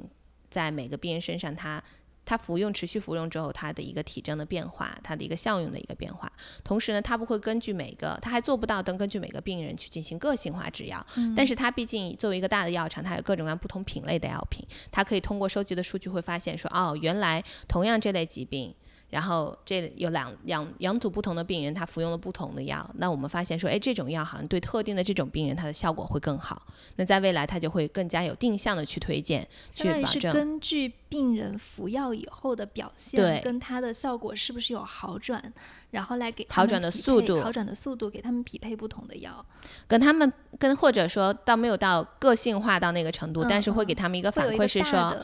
[0.50, 1.84] 在每个病人身上它。
[2.30, 6.32] 它服用持续服用之后，它的一个体征的变化，它的一个效用的一个变化。
[6.64, 11.04] 同时呢，它不会根据每个，它还做不到能根据每个病人去进行个性化制药。
[11.36, 18.72] 但是它毕竟作为一个大的药厂，它有各种各样不同品类的药品，它可以通过收集的数据会发现说，哦，原来同样这类疾病。
[19.10, 22.88] 然后这有两两两组不同的病人，他服用了不同的药。
[22.96, 26.62] 那我们发现说，哎，这种药好像对特定的这种病人，它的效果会更好。
[26.98, 30.34] 那在未来，它就会更加有定向的去推荐，去保证。
[30.34, 35.54] 根据病人服药以后的表现，跟他的效果是不是有好转，
[35.92, 39.44] 然后来给好转的速度，好转的速度给他们匹配不同的药，
[39.88, 45.16] 跟他们跟或者说到没有到个性化到那个程度，但是会给他们一个反馈是说。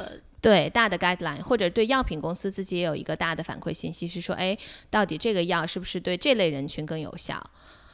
[0.46, 4.56] 对大的 guideline，或者对药品公司自己也有一个大的反馈信息，是说，哎，
[4.92, 7.44] 到底这个药是不是对这类人群更有效？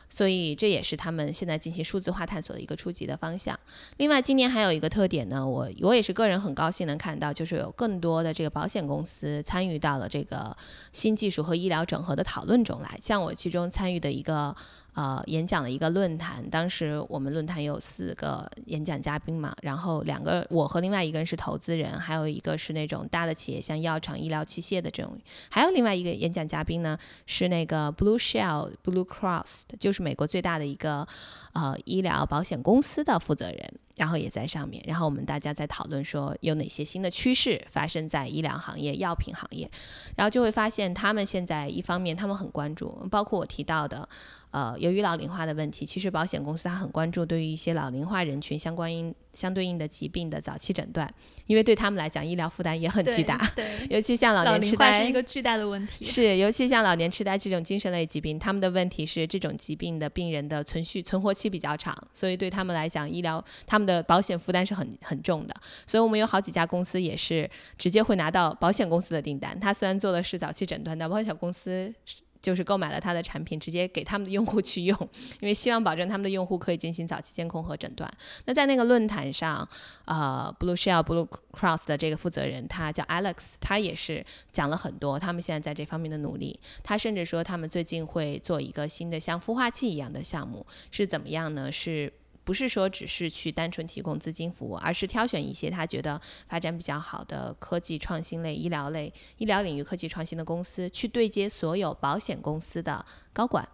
[0.09, 3.57] 所以这也是他们现在进行数字化探索的一个初级的方向。
[3.95, 10.53] 另外，今年还有一个特点呢，我我也是个人很高兴能看到，就是有更多的这个保险公司参与到了这个
[10.91, 12.99] 新技术和医疗整合的讨论中来。
[13.01, 14.53] 像我其中参与的一个
[14.93, 25.17] 呃，演讲的一个论坛，当时我们论坛有四个演讲嘉宾嘛，然后两个我和另外一个人是投资人，还有一个是那种大的企业，像药厂、医疗器械的这种，
[25.49, 31.07] 还有另外一个演讲嘉宾呢是那个 Blue Shell Blue Cross，就是美国最大的一个
[31.53, 33.73] 呃医疗保险公司的负责人。
[33.97, 39.69] 然后也在上面，然后我们大家在讨论说有哪些新的趋势发生在医疗行业、药品行业，
[40.15, 44.07] 然后就会发现他们现在一方面他们很关注，包括我提到的。
[44.49, 51.11] 呃，由于老龄化的问题，其实保险公司他很关注对于一些老龄化人群相关应相对应的疾病的早期诊断，
[51.45, 53.37] 因为对他们来讲，医疗负担也很巨大。
[53.55, 56.05] 对， 尤其像老年痴呆是一个巨大的问题。
[56.05, 65.55] 是，尤其像老年痴呆这种精神类疾病，他们的问题是这种疾病的病人的存续存活期比较长，所以对他们来讲，医疗他们的保险负担是很很重的。
[65.85, 69.59] 所以我们有好几家公司也是直接会拿到保险公司的订单。
[69.59, 71.93] 他虽然做的是早期诊断，但保险公司。
[72.41, 74.97] 就是购买了他的产品，直接给他们的用户去用，
[75.39, 78.11] 因为希望保证他们的用户可以进行早期监控和诊断。
[78.45, 79.67] 那在那个论坛上，
[80.05, 86.59] 呃，Blue Shell Blue Cross 的这个负责人，他叫 Alex，他也是讲了很多他们现在在这方面的努力。
[86.83, 91.71] 他甚至说，他们最近会做一个新的像孵化器一样的项目，是怎么样呢？
[91.71, 92.11] 是。
[92.43, 103.67] 不是说只是去单纯提供资金服务，而是挑选一些他觉得发展比较好的科技创新类、医疗类、医疗领域科技创新的公司，去对接所有保险公司的高管，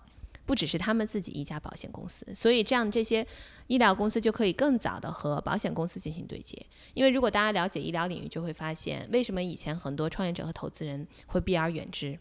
[0.46, 2.26] 不只是他们自己一家保险公司。
[2.36, 3.26] 所以这样这些
[3.68, 6.58] 医疗公司就可以更早的和保险公司进行对接。
[6.94, 12.20] 因为如果大家了解医疗领域，就会发现为什么以前很多创业者和投资人会避而远之。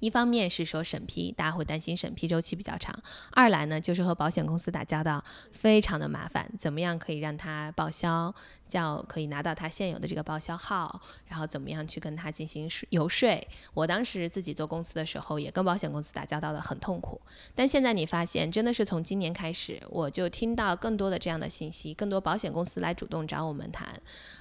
[0.00, 2.92] 一方面是说审批，大家会担心审批周期比较长；
[3.32, 8.34] 二来呢，就是和保险公司打交道非常的麻烦，怎么样可以让它报销？
[8.70, 13.46] 叫可以拿到他现有的这个报销号，然后怎么样去跟他进行游说？
[13.74, 17.20] 我当时自己做公司的时候，也跟保险公司打交道的很痛苦。
[17.54, 23.88] 但现在你发现，真的是从今年开始，我就听到更多的这样的信息，更多保险公司来主动找我们谈，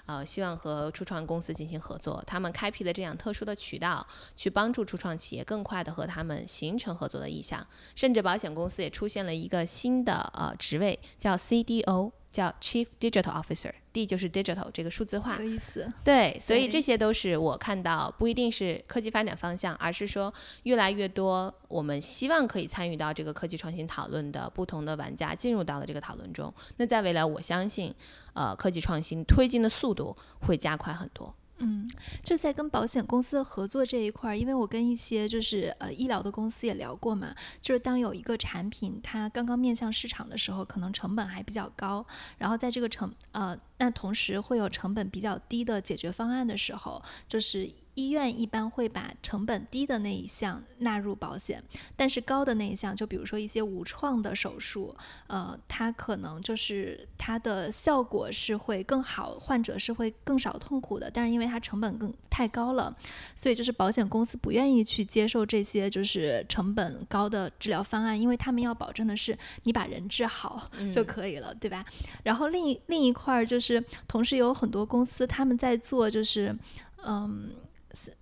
[0.06, 2.24] 呃，希望和初创公司进行合作。
[2.28, 7.65] 他们开辟了这样特殊的渠道，去帮助初创企业更快的和他们形成合作的意向。
[7.96, 12.12] 甚至保险公司也出现了一个新的呃职位，叫 CDO。
[12.32, 13.74] 叫 Chief Digital Officer
[14.06, 15.92] 就是 Digital 这个数字化，有意思。
[16.04, 20.34] 对，所以这些都是我看到，不一定是科技发展方向，而是说
[20.64, 26.54] 越来越多我们希望可以参与到这个科技创新讨论的不同的玩家进入到了这个讨论中。
[26.78, 27.94] 那在未来，我相信，
[28.34, 31.34] 呃，科技创新推进的速度会加快很多。
[31.60, 31.89] 嗯，
[32.24, 42.06] 就在跟保险公司的合作这一块儿，因为我跟一些就是呃医疗的公司也聊过嘛，就是当有一个产品它刚刚面向市场的时候，可能成本还比较高，
[42.38, 47.69] 然后在这个成呃那同时会有成本比较低的解决方案的时候，就是。
[48.00, 51.62] 医院一般会把成本低的那一项纳入保险，
[51.96, 54.96] 但是高的那一项，就比如说一些无创的手术，
[55.28, 62.96] 呃，它可能就是它的效果是会更好，患者是会更少痛苦的，但是因为它成本更太高了，
[63.36, 71.84] 所以就是保险公司不愿意去接受这些就是成本高的治疗方案，因为他们要保证的是你把人治好就可以了，对吧？
[72.24, 76.56] 然后另另一块儿就是，同时有很多公司他们在做就是，
[77.04, 77.52] 嗯。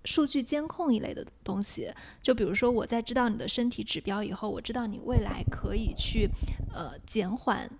[0.04, 6.28] 数据监控一类的东西，就比如说我在知道你的身体指标以后，我知道你未来可以去
[6.72, 7.70] 呃减缓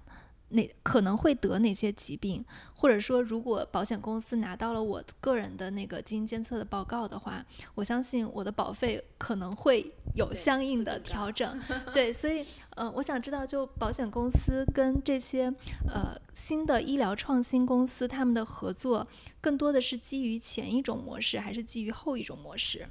[0.51, 11.61] 哪可能会得哪些疾病，或者说如果保险公司拿到了我个人的那个基因监测的报告的话，我相信我的保费可能会有相应的调整。
[11.93, 12.45] 对，所以。
[12.81, 15.53] 嗯，我想知道，就保险公司跟这些
[15.93, 19.05] 呃新的医疗创新公司，他们的合作
[19.41, 22.87] 更多的是基于前一种模式，还是基于后一种模式？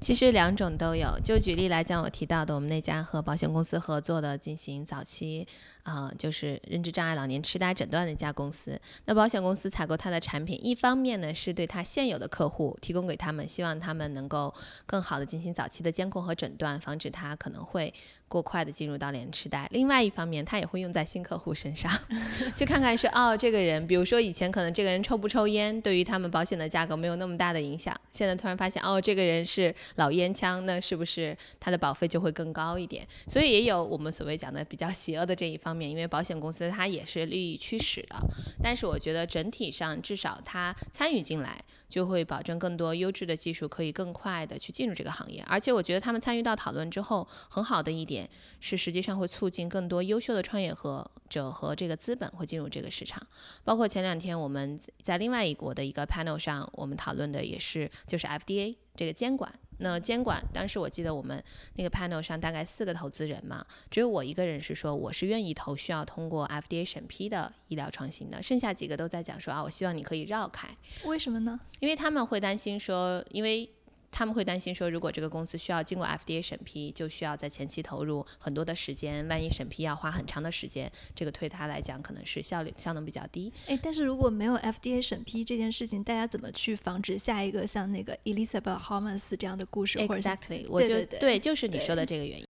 [0.00, 1.18] 其实两种都有。
[1.24, 5.44] 就举例来讲，我提到的我们那家和保险公司合作的进行早期
[5.82, 8.80] 啊，就是认知障碍老年痴呆诊断的一家公司。
[9.04, 14.54] 那保险公司采购它的产品，一方面呢是对他现有的客户提供给他们，希望他们能够
[14.86, 17.92] 更好的进行早期的监控和诊断，防止他可能会。
[18.32, 21.92] 过快的进入到老年痴呆，另外一方面，它也会用在新客户身上，
[22.56, 33.06] 去看看是哦，这个人，比如说以前可能这个人抽不抽烟，对于他们保险的价格没有那么大的影响，现在突然发现哦，这个人是老烟枪，那是不是他的保费就会更高一点？
[33.28, 38.16] 所以也有我们所谓讲的比较邪恶的这一方面，因为保险公司它也是利益驱使的，
[38.62, 41.62] 但是我觉得整体上至少他参与进来。
[41.92, 48.26] 就会保证更多优质的技术可以更快的去进入这个行业，而且我觉得他们参与到讨论之后，很好的一点
[48.60, 53.22] 是，实际上会促进更多优秀的创业和者和这个资本会进入这个市场。
[53.62, 59.52] 包括前两天我们在另外一国的一个 panel 上，我们讨论的也是就是 FDA 这个监管。
[59.82, 61.42] 那监管当时我记得我们
[61.74, 70.68] 那个 panel 上大概四个投资人嘛，只有我一个人是说我是愿意投需要通过 FDA 审批的医疗创新的，剩下几个都在讲说啊，我希望你可以绕开。
[71.04, 71.60] 为什么呢？
[71.80, 73.68] 因为他们会担心说，因为。
[74.12, 83.50] 他们会担心说，如果这个公司需要经过 FDA 审批，就需要在前期投入很多的时间，万一审批要花很长的时间，这个对他来讲可能是效率效能比较低。
[83.66, 92.46] 哎，但是如果没有 FDA 审批这件事情，大家怎么去防止下一个像那个 Elizabeth Holmes 这样的故事？Exactly，我就对，就是你说的这个原因。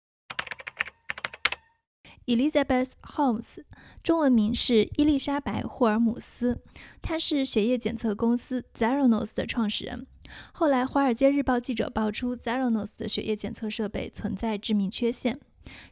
[2.27, 3.63] Elizabeth Holmes，
[4.03, 6.61] 中文名是伊丽莎白·霍尔姆斯，
[7.01, 10.05] 她是血液检测公司 Zeranos 的创始人。
[10.53, 15.39] 后来，《华尔街日报》记者爆出 Zeranos 的血液检测设备存在致命缺陷。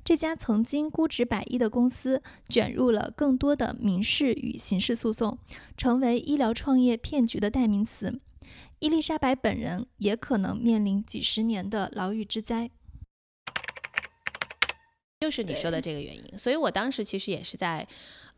[0.03, 5.37] 这家曾经估值百亿的公司卷入了更多的民事与刑事诉讼，
[5.75, 8.17] 成为医疗创业骗局的代名词。
[8.79, 12.71] 伊丽莎白本人也可能面临几十年的牢狱之灾。
[15.19, 17.87] 就是你说的这个原因，所以我当时其实也是在，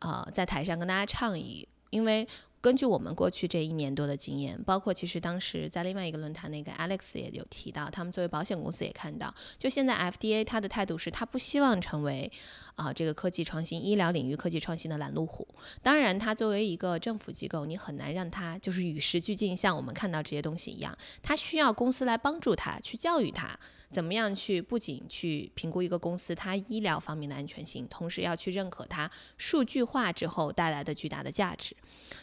[0.00, 2.26] 呃，在台上跟大家倡议，因为。
[2.68, 12.30] 根据我们过去这一年多的经验，包括其实当时在另外一个论坛，那个 Alex 也有提到，他们作为保险公司也看到，就现在 FDA 它的态度是，它不希望成为
[12.74, 15.48] 啊这个科技创新、医疗领域科技创新的拦路虎。
[15.82, 23.58] 当然，它作为一个政府机构，你很难让它就是与时俱进，像我们看到这些东西一样，它需要公司来帮助它，去教育它。
[23.90, 31.74] 怎么样去不仅去评估一个公司它医疗方面的安全性，同时要去认可它数据化之后带来的巨大的价值。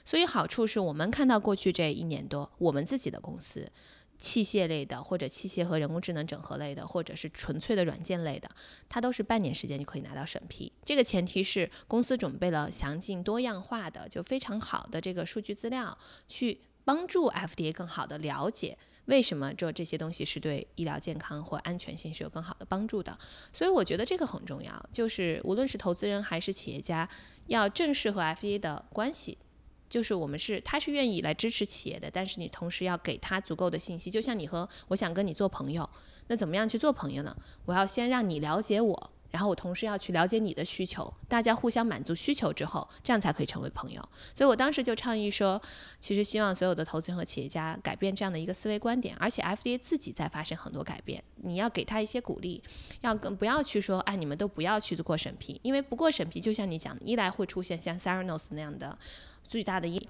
[0.04, 3.68] 所以好处是我们看到过去这一年多，我们自己的公司，
[4.20, 8.50] 器械类的或者器械和人工智能整合类的，或者是纯粹的软件类的，
[8.88, 10.72] 它都是半年时间就可以拿到审批。
[10.86, 15.98] 这个前提是公司准备了详尽多样化的就非常好的这个数据资料，
[16.28, 18.78] 去帮助 FDA 更好的了解。
[19.06, 23.18] 为什么做这些东西是对医疗健康或安全性是有更好的帮助的？
[23.54, 27.08] 所以我觉得这个很重要，就是无论是投资人还是企业家，
[27.48, 29.38] 要正视和 FDA 的关系，
[29.88, 34.10] 就是我们是他是愿意来支持企业的，但是你同时要给他足够的信息。
[34.10, 35.88] 就像你和我想跟你做朋友，
[36.28, 37.36] 那怎么样去做朋友呢？
[37.66, 39.12] 我要先让你了解我。
[39.32, 44.02] 然后我同时要去了解你的需求，大家互相满足需求之后，这样才可以成为朋友。
[44.34, 45.62] 所以我当时就倡议说，
[46.00, 52.64] 其实希望所有的投资人和企业家改变这样的一个思维观点，而且 FDA 自己在发生很多改变，你要给他一些鼓励，
[53.02, 58.98] 要更不要去说，哎，你们都不要去过审批，因为不过审批，就像你讲的，一来会出现像 Saranos 那样的
[59.48, 60.10] 最大的一。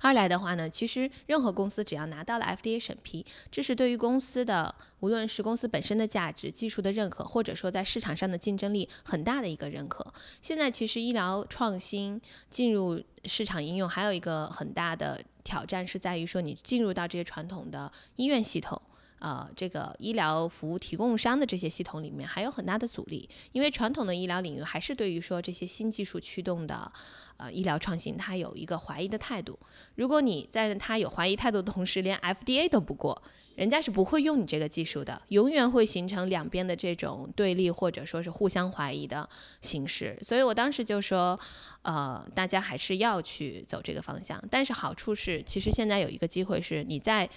[0.00, 10.14] 二来的话呢，其实任何公司只要拿到了 FDA 审批，这是对于公司的无论是公司本身的价值、技术的认可，或者说在市场上的竞争力很大的一个认可。
[10.40, 18.80] 现在其实医疗创新进入市场应用，还有一个很大的挑战是在于说，你进入到这些传统的医院系统。
[19.20, 26.90] 呃，这个医疗服务提供商的这些系统里面还有很大的阻力，因为传统的医疗领域还是对于说这些新技术驱动的
[27.36, 29.58] 呃医疗创新，它有一个怀疑的态度。
[29.94, 33.22] 如果你在它有怀疑态度的同时，连 FDA 都不过，
[33.56, 39.28] 人家是不会用你这个技术的，永远会形成两边的这种对立或者说是互相怀疑的
[39.60, 40.18] 形式。
[40.22, 41.38] 所以我当时就说，
[41.82, 44.42] 呃，大家还是要去走这个方向。
[44.50, 47.28] 但是好处是，其实现在有一个机会是你在。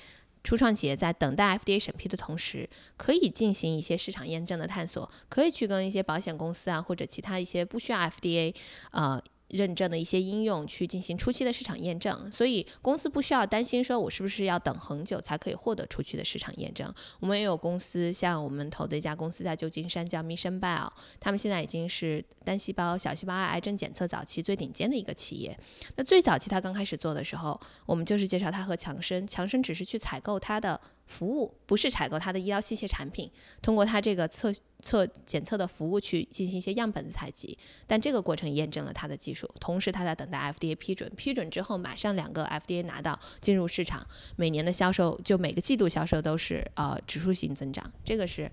[0.44, 8.54] 初创企业在等待 FDA 审批的同时，可以进行一些市场验证的探索，可以去跟一些保险公司啊，或者其他一些不需要 FDA，
[8.92, 9.22] 呃。
[9.54, 16.92] 认证的一些应用去进行初期的市场验证，所以公司不需要担心说我是不是要等很久才可以获得初期的市场验证。
[17.20, 20.90] 我们也有公司，像我们投的一家公司在旧金山叫 Mission Bio，
[21.20, 25.58] 他们现在已经是单细胞、小细胞癌癌症检测早期最顶尖的一个企业。
[25.96, 30.82] 那最早期他刚开始做的时候，我们就是介绍他和强生，强生只是去采购他的。
[31.06, 33.30] 服务不是采购它的医疗器械产品，
[33.62, 34.52] 通过它这个测
[34.82, 44.06] 测检测的服务去进行一些样本的采集，但这个过程验证了它的技术，同时它在等待 FDA 批准，批准之后马上两个 FDA 拿到进入市场，
[44.38, 48.50] 每年的销售就每个季度销售都是呃指数型增长，这个是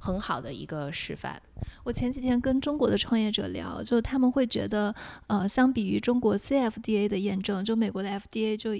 [0.00, 1.40] 很好的一个示范。
[1.84, 4.94] 我前几天跟中国的创业者聊，就他们会觉得，
[5.26, 8.70] 呃，相比于中国 CFDA 的验证，就美国的 FDA 就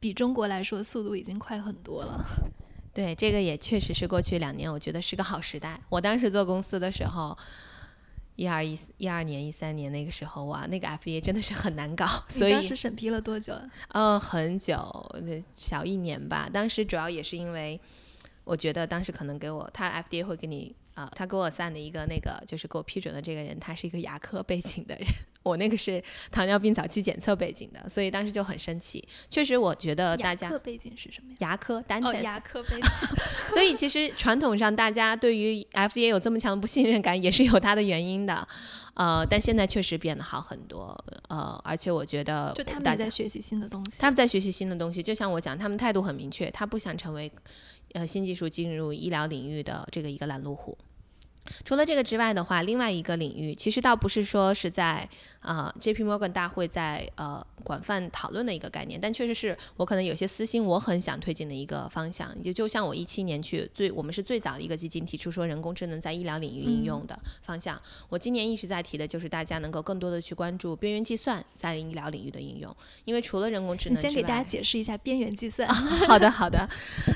[0.00, 2.24] 比中国来说速度已经快很多了。
[2.92, 5.80] 对，这个也确实是过去两年，我觉得是个好时代。
[5.88, 7.36] 我当时做公司的时候，
[8.36, 12.06] 一二一一二年、一三年那个时候，哇，那个 FDA 真的是很难搞。
[12.28, 13.54] 所以当时审批了多久？
[13.88, 14.76] 嗯，很久，
[15.56, 16.48] 小一年吧。
[16.52, 17.80] 当时主要也是因为，
[18.44, 20.74] 我觉得当时可能给我，他 FDA 会给你。
[20.98, 25.06] 啊，他给我散的一个那个就是给我批准的这个人，他是一个牙科背景的人，
[25.44, 29.06] 我那个是糖尿病早期检测背景的，所以当时就很生气。
[29.28, 31.36] 确实，我觉得大家背景是什么呀？
[31.38, 32.90] 牙科单哦，牙科背景。
[33.54, 38.48] 所以其实传统上大家对于 FDA 有这么强的不信任感，也是有它的原因的。
[38.94, 40.92] 呃，但现在确实变得好很多。
[41.28, 45.00] 呃，而且我觉得就他们在学习新的东西，他们在学习新的东西。
[45.00, 47.30] 就像我讲，他们态度很明确，他不想成为
[47.92, 50.76] 呃新技术进入医疗领域的这个一个拦路虎。
[51.64, 55.08] 除了这个之外的话，另外一个领域其实倒不是说是在。
[55.40, 56.02] 啊，J.P.
[56.02, 62.28] Morgan 大会在呃广泛讨论的一个概念，但确实是我可能有些私心，我很想推进的一个方向。
[62.42, 67.80] 就就像我一七年去最，我们是最早的一个基金提出说人工智能在医疗领域应用的方向。
[68.08, 75.66] 我今年一直在提的就是大家能够更多的去关注边缘计算在医疗领域的应用，因为除了人工智能，你先给大家解释一下边缘计算。
[76.08, 76.68] 好的，好的。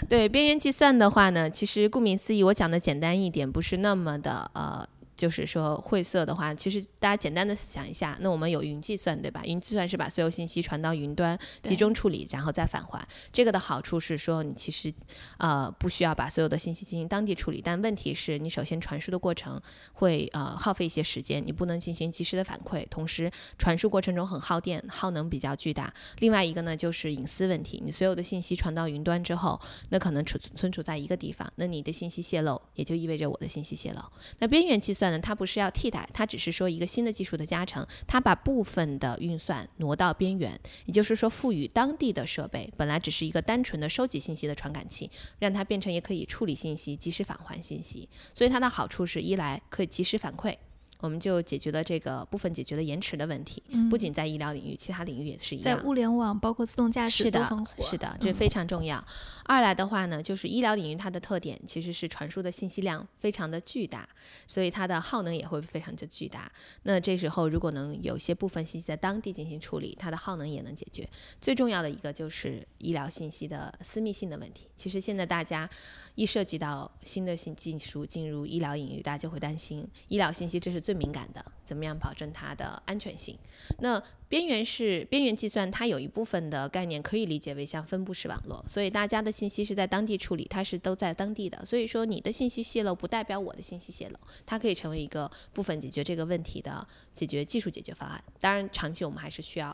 [0.09, 4.88] 对边缘计算的话呢，其实顾名思义，我讲的简单一点，不是那么的呃。
[5.16, 9.42] 就是说晦涩的话，其实大家简单的想一下，那我们有云计算，对吧？
[9.44, 13.06] 云计算是把所有信息传到云端集中处理，然后再返还。
[13.30, 14.92] 这个的好处是说，你其实
[15.38, 19.60] 呃不需要把所有的信息进行当地处理，但问题是你首先传输的过程
[19.92, 25.92] 会呃耗费一些时间，你不能进行及时的反馈，同时传输过程中很耗电，耗能比较巨大。
[26.20, 29.60] 另外一个呢就是隐私问题，你所有的信息传到云端之后，
[29.90, 34.00] 那可能储存储在一个地方，那你的信息泄露也就意味着我的信息泄露。
[34.38, 35.01] 那边缘计算。
[35.03, 48.09] 算呢，它不是要替代，它只是说一个新的技术的加成，它把部分的运算挪到边缘，也就是说赋予当地的设备，本来只是一个单纯的收集信息的传感器，让它变成也可以处理信息、及时返还信息。
[48.32, 50.57] 所以它的好处是一来可以及时反馈。
[51.00, 55.64] 我们就解决了这个部分解决了延迟的问题，不仅在医疗领域，其他领域也是一样。
[55.64, 57.82] 在物联网，包括自动驾驶都很火。
[57.82, 59.05] 是的，这非常重要。
[59.45, 64.09] 二来的话呢，就是医疗领域它的特点其实是传输的信息量非常的巨大，
[64.47, 66.51] 所以它的耗能也会非常的巨大。
[66.84, 71.09] 那这时候如果能有些部分信息在当地进行处理，它的耗能也能解决。
[71.40, 74.68] 最重要的一个就是医疗信息的私密性的问题。
[74.76, 75.68] 其实现在大家
[76.14, 80.93] 一涉及到新的新技术进入医疗领域，大家就会担心医疗信息这是最。
[80.93, 83.34] 最敏感的，怎么样保证它的安全性？
[83.78, 83.98] 那
[84.28, 91.64] 边缘是边缘计算，它有一部分的概念可以理解为像分布式网络，所以大家的信息是在当地处理，它是都在当地的。
[91.64, 98.22] 所以说你的信息泄露不代表我的信息泄露，它可以成为一个部分解决这个问题的解决技术解决方案。
[98.38, 99.68] 当然，长期我们还是需要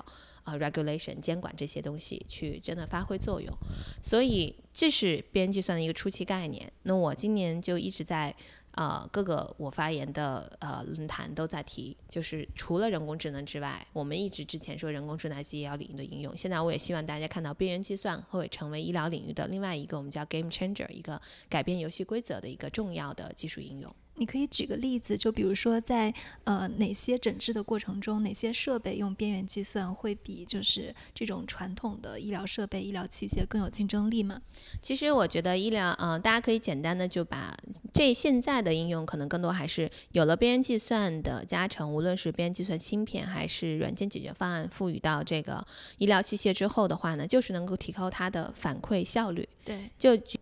[0.44, 3.52] 啊 regulation 监管这些东西去真的发挥作用。
[4.00, 6.72] 所以这是边缘计算的一个初期概念。
[6.84, 8.32] 那我今年就一直在。
[8.78, 23.92] 呃，各个我发言的呃论坛都在提，就是除了人工智能之外，我们一直之前说人工智能在医疗领域的应用，现在我也希望大家看到边缘计算会成为医疗领域的另外一个我们叫 game changer，一个改变游戏规则的一个重要的技术应用。
[24.18, 26.12] 你可以举个例子，就比如说在
[26.44, 34.42] 呃哪些诊治的过程中，哪些设备用边缘计算会比就是这种传统的医疗设备、医疗器械更有竞争力吗？
[34.82, 37.56] 其实我觉得医疗，嗯，大家可以简单的就把
[37.94, 45.64] 这现在的应用可能更多还是有了边缘计算的加成，无论是边缘计算芯片还是软件解决方案赋予到这个
[45.98, 49.48] 医疗器械之后的话呢，就是能够提高它的反馈效率。
[49.64, 50.38] 对，就举。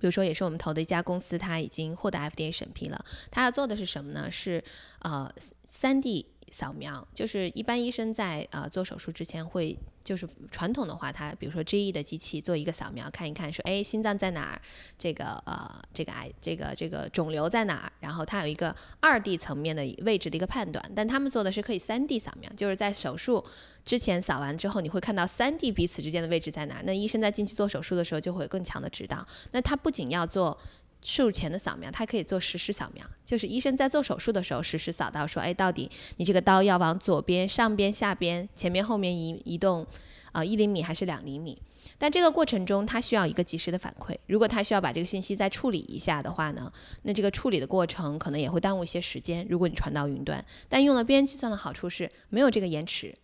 [0.00, 3.04] 比如说，也是我们投的一家公司，它已经获得 FDA 审批了。
[3.30, 4.30] 它要做的是什么呢？
[4.30, 4.64] 是
[5.00, 5.30] 呃，
[5.66, 9.76] 三 D 扫描，就是一般医生在呃做手术之前会。
[10.02, 14.60] 就是传统的话，它比如说 GE 的机器做一个扫描，看一看说，哎，心脏在哪儿？
[14.98, 17.92] 这个呃，这个癌，这个这个肿瘤在哪儿？
[18.00, 20.82] 然后它有一个二 D 层面的位置的一个判断。
[20.96, 23.44] 但他们做的是可以三 D 扫描，就是在手术
[23.84, 26.82] 之前扫完之后，你会看到三 D 彼此之间的位置在哪儿。
[26.84, 29.24] 那医生在进去做手术的时候就会有更强的指导。
[29.52, 30.58] 那他不仅要做。
[31.02, 39.86] 术前的扫描，它可以做实时扫描，就是医生在做手术的时候实时扫到，说，哎，到底你这个刀要往左边、上边、下边、前面、后面移移动，
[40.32, 41.60] 啊，一厘米还是两厘米？
[41.96, 44.16] 但这个过程中，它需要一个及时的反馈。
[44.26, 46.72] 如果它需要把这个信息再处理一下的话呢，
[47.02, 49.46] 那这个处理的过程可能也会耽误一些时间。
[49.50, 53.14] 如果你传到云端，但用了边缘计算的好处是没有这个延迟。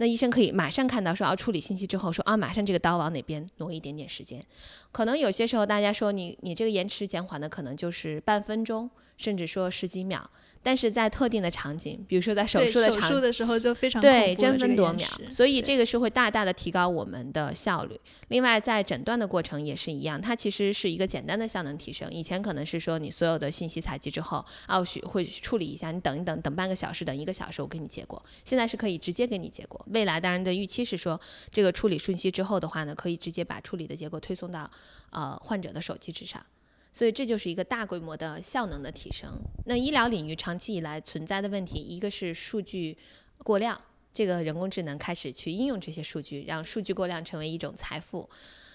[0.00, 4.42] 那医生可以马上看到，说要处理信息之后，说啊，马上这个刀往哪边挪一点点时间。
[4.92, 8.88] 可能有些时候大家说你你这个延迟减缓的可能就是半分钟，
[9.20, 10.30] 甚至说十几秒。
[10.62, 17.98] 但是在特定的场景，比如说在手术的场的时候就非常对争分夺秒，所以这个是会大大的提高我们的效率。
[18.28, 22.12] 另外，在诊断的过程也是一样，它其实是一个简单的效能提升。
[22.12, 28.22] 以前可能是说你所有的信息采集之后，啊，许会处理一下，你等一等，等半个小时，等一个小时，我给你结果。
[28.44, 29.82] 现在是可以直接给你结果。
[29.88, 31.18] 未来当然的预期是说，
[31.50, 34.70] 这个处理顺序之后的话呢，可以直接把处理的结果推送到
[35.08, 36.44] 呃患者的手机之上。
[36.92, 39.30] 所以这就是一个大规模的效能的提升。
[39.66, 42.96] 那医疗领域长期以来存在的问题，一个是数据
[43.38, 43.80] 过量，
[44.12, 48.28] 这个人工智能开始去应用这些数据，让数据过量成为一种财富。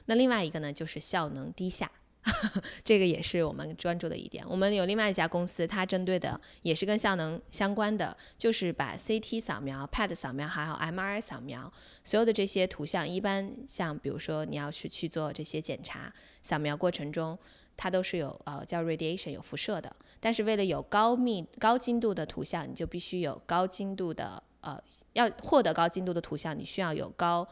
[0.06, 1.92] 那另外一个呢，就是效能低下。
[2.84, 4.44] 这个也是我们专注的一点。
[4.50, 11.72] 我们有另外一家公司，它针对的也是跟效能相关的，就是把 CT 扫描、PET 扫描还有 MRI 扫描，
[12.04, 16.12] 所有的这些图像，一般像比如说你要去去做这些检查，
[16.42, 17.38] 扫描过程中
[17.78, 19.96] 它都是有呃叫 radiation 有辐射的。
[20.20, 24.82] 但是为了有高密高精度的图像，你就必须有高精度的呃
[25.14, 27.48] 要获得高精度的图像，你需要有高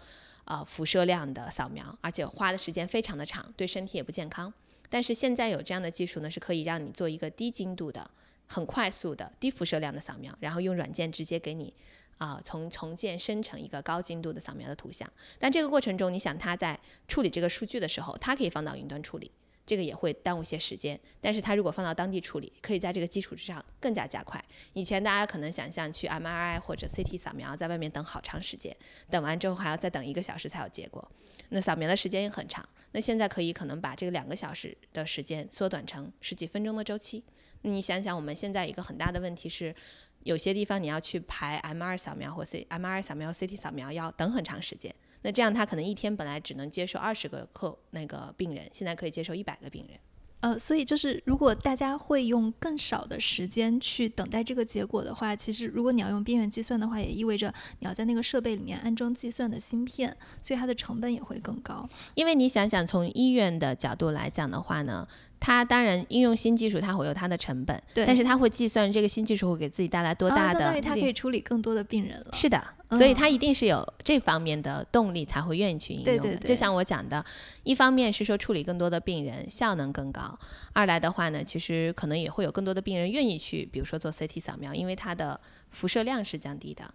[0.46, 4.52] 呃辐射量的扫描，而且花的时间非常的长，对身体也不健康。
[4.90, 8.10] 但是现在有这样的技术呢，是可以让你做一个低精度的、
[8.48, 11.74] 很快速的低辐射量的扫描，然后用软件直接给你
[12.20, 15.12] 啊从重建生成一个高精度的扫描的图像。
[15.40, 19.32] 但这个过程中，你想它在处理这个数据的时候，它可以放到云端处理，
[19.66, 21.00] 这个也会耽误些时间。
[21.22, 24.44] 但是它如果放到当地处理，可以在这个基础之上更加加快。
[24.74, 28.76] 以前大家可能想象去 MRI 或者 CT 扫描，在外面等好长时间，
[29.10, 31.12] 等完之后还要再等一个小时才有结果，
[31.50, 32.68] 那扫描的时间也很长。
[32.92, 37.24] 那现在可以可能把这个两个小时的时间缩短成十几分钟的周期。
[37.64, 39.74] 你想想，我们现在一个很大的问题是，
[40.20, 44.94] 有些地方你要去排 MR 扫描或 C MR 扫描、CT 扫描要等很长时间。
[45.24, 49.98] 那这样他可能一天本来只能接受二十个客那个病人，现在可以接受一百个病人。
[50.42, 57.48] 呃，所以就是如果大家会用更少的时间去等待这个结果的话，其实如果你要用边缘计算的话，也意味着
[57.80, 61.88] 你要在那个设备里面安装计算的芯片，所以它的成本也会更高。
[62.14, 65.08] 因为你想想，从医院的角度来讲的话呢。
[65.46, 72.28] 它当然应用新技术，它会有它的成本，对，但是它会计算这个新技术会给自己带来多大的，相当于它可以处理更多的病人了。
[72.32, 76.22] 是的，所以它一定是有这方面的动力才会愿意去应用的。
[76.22, 77.26] 对对对，就像我讲的，
[77.64, 80.40] 一方面是说处理更多的病人，效能更高；
[80.72, 85.38] 二来的话呢，其实可能也会有更多的病人愿意去，比如说做 CT 扫描，因为它的
[85.72, 86.86] 辐射量是降低的。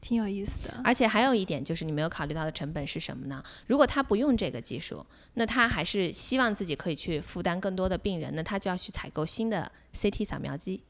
[0.00, 3.42] 挺有意思的，而且还有一点就是你没有考虑到的成本是什么呢？
[3.66, 10.82] 如果他不用这个技术，那他还是希望自己可以去负担更多的病人，那他就要去采购新的 CT 扫描机。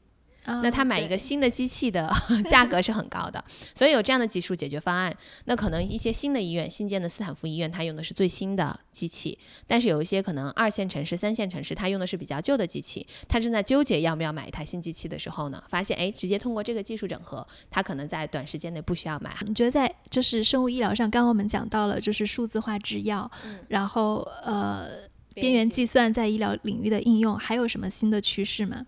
[0.45, 2.11] 那他买一个新的机器的
[2.49, 3.43] 价格是很高的，
[3.75, 5.15] 所以有这样的技术解决方案。
[5.45, 9.37] 那可能一些新的医院，新建的斯坦福医院，它用的是最新的机器，
[9.67, 13.05] 但是有一些可能二线城市、三线城市，它用的是比较旧的机器。
[13.27, 19.35] 他正在纠结要不要买一台新机器的时候呢，发现哎，直接通过这个技术整合，他可能在短时间内不需要买。
[19.45, 23.29] 你觉得在就是生物医疗上，刚刚我们讲到了就是数字化制药，
[23.67, 24.87] 然后呃
[25.33, 28.85] 边缘计算在医疗领域的应用，还有什么新的趋势吗？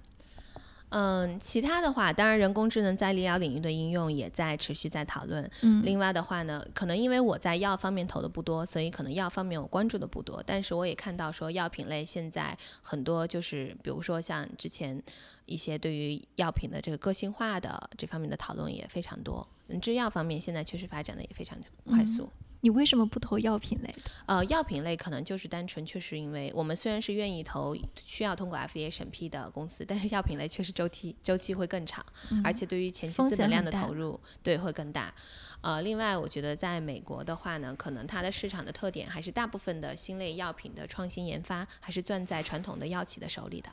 [0.95, 5.49] 嗯，其他的话，当然人工智能在医疗领域的应用也在持续在讨论。
[5.61, 10.43] 嗯，另外的话呢，可能因为我在药方面投的不多，所以可能药方面我关注的不多。
[10.45, 15.01] 但是我也看到说，药品类现在很多就是，比如说像之前
[15.47, 19.47] 一些对于药品的这个个性化的这方面的讨论也非常多。
[19.69, 21.57] 嗯，制药方面现在确实发展的也非常
[21.89, 22.29] 快速。
[22.63, 24.11] 你为什么不投药品类的？
[24.25, 32.03] 呃，药品类可能就是单纯确实因为我们虽然是愿意投需要通过 FDA 审批的公司，但是药品类确实周期周期会更长，
[32.41, 35.13] 而且对于前期资本量的投入对会更大。
[35.59, 43.69] 呃，另外我觉得在美国的话呢，可能它的市场的特点还是大部分的新类药品的创新研发还是攥在传统的药企的手里的。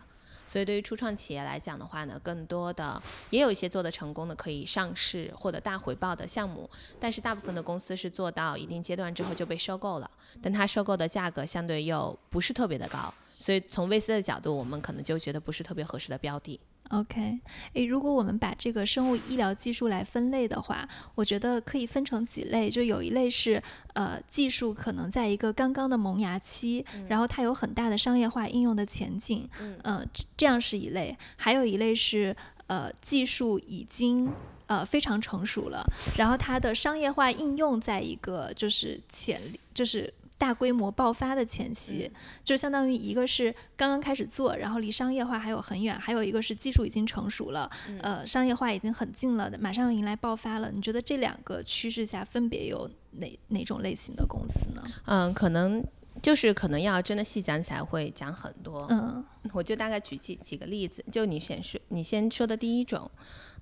[0.51, 10.11] 所以对于初创企业来讲的话呢，更多的也有一些做的成功的可以上市获得大回报的项目，但是大部分的公司是做到一定阶段之后就被收购了，
[10.43, 16.59] 但它收购的价格相对又不是特别的高，所以从 VC 的角度，我们可能就觉得不是特别合适的标的。
[16.91, 17.39] OK，
[17.75, 23.63] 诶，如果我们把这个生物医疗技术来分类的话，我觉得可以分成几类，就有一类是
[23.95, 29.49] 呃技术可能在一个刚刚的萌芽期，然后它有很大的商业化应用的前景，
[29.85, 30.05] 嗯，
[30.37, 32.37] 这样是一类；还有一类是
[32.67, 34.29] 呃技术已经
[34.67, 35.85] 呃非常成熟了，
[36.19, 40.13] 然后它的商业化应用在一个就是潜力就是。
[40.41, 42.11] 大规模爆发的前夕，
[42.43, 47.71] 就相当于一个是刚刚开始做，然后离商业化还有很远；还有一个是技术已经成熟了，
[48.01, 50.73] 呃，商业化已经很近了，马上要迎来爆发了。
[50.73, 54.83] 你觉得这两个趋势下分别有哪哪种类型的公司呢？
[55.05, 55.85] 嗯，可能
[56.23, 58.87] 就是可能要真的细讲起来会讲很多。
[58.89, 59.23] 嗯，
[59.53, 63.11] 我就大概举几几个例子，就你先说，你先说的第一种，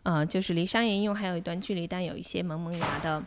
[0.05, 3.21] 呃，就是离商业应用还有一段距离，但有一些萌萌芽的。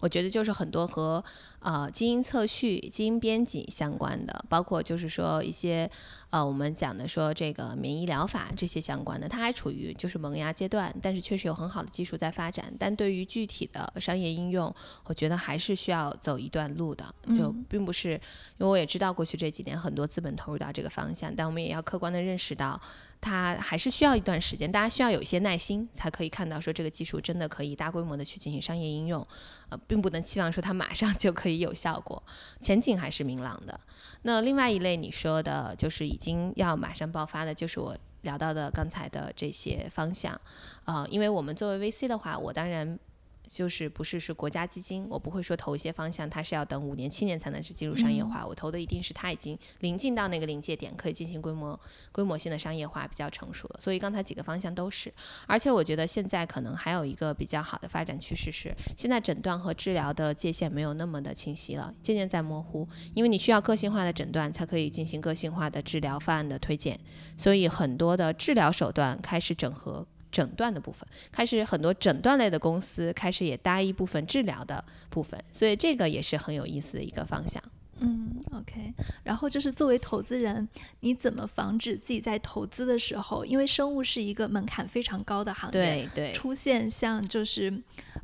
[0.00, 1.24] 我觉得就是很多和
[1.64, 5.90] 呃基因测序、基因编辑相关的，包括就是说一些
[6.28, 12.72] 呃我们讲的说这个免疫疗法这些相关的，它还处于就是萌芽阶段，但是确实有很好的技术在发展。
[12.78, 14.72] 但对于具体的商业应用，
[15.04, 18.20] 我觉得还是需要走一段路的，就并不是因
[18.58, 22.80] 为我也知道过去这几年很多资本投入到这个方向，但我们也要客观的认识到。
[23.20, 29.26] 它还是需要一段时间，大家需要有一些耐心，才可以看到说这个技术真的可以大规模的去进行商业应用，
[29.70, 32.22] 呃，并不能期望说它马上就可以有效果，
[32.60, 33.78] 前景还是明朗的。
[34.22, 40.40] 那另外一类你说的就是已经要马上爆发的，就是我聊到的刚才的这些方向，
[40.84, 42.98] 呃，因为我们作为 VC 的话，我当然。
[43.46, 48.44] 就是不是是国家基金，我不会说投一些方向，它是要等五年七年才能是进入商业化。
[48.46, 51.78] 我投的一定是它已经临近到那个临界点，可以进行规模
[52.10, 53.80] 规模性的商业化，比较成熟了。
[53.80, 55.12] 所以刚才几个方向都是。
[55.46, 62.88] 而且我觉得现在可能还有一个比较好的发展趋势是，现在诊断和治疗的界限没有那么的清晰了，渐渐在模糊。
[63.14, 66.98] 因为你需要个性化的诊断，才可以进行个性化的治疗方案的推荐。
[67.36, 70.06] 所以很多的治疗手段开始整合。
[70.34, 77.62] 诊断的部分开始，很多诊断类的公司开始也搭一部分治疗的部分，所以这个也是很有意思的一个方向。
[78.00, 78.92] 嗯，OK。
[79.22, 80.68] 然后就是作为投资人，
[81.00, 87.72] 你怎么防止自己在投资的时候，因为生物是一个门槛非常高的行业，对对，出现像就是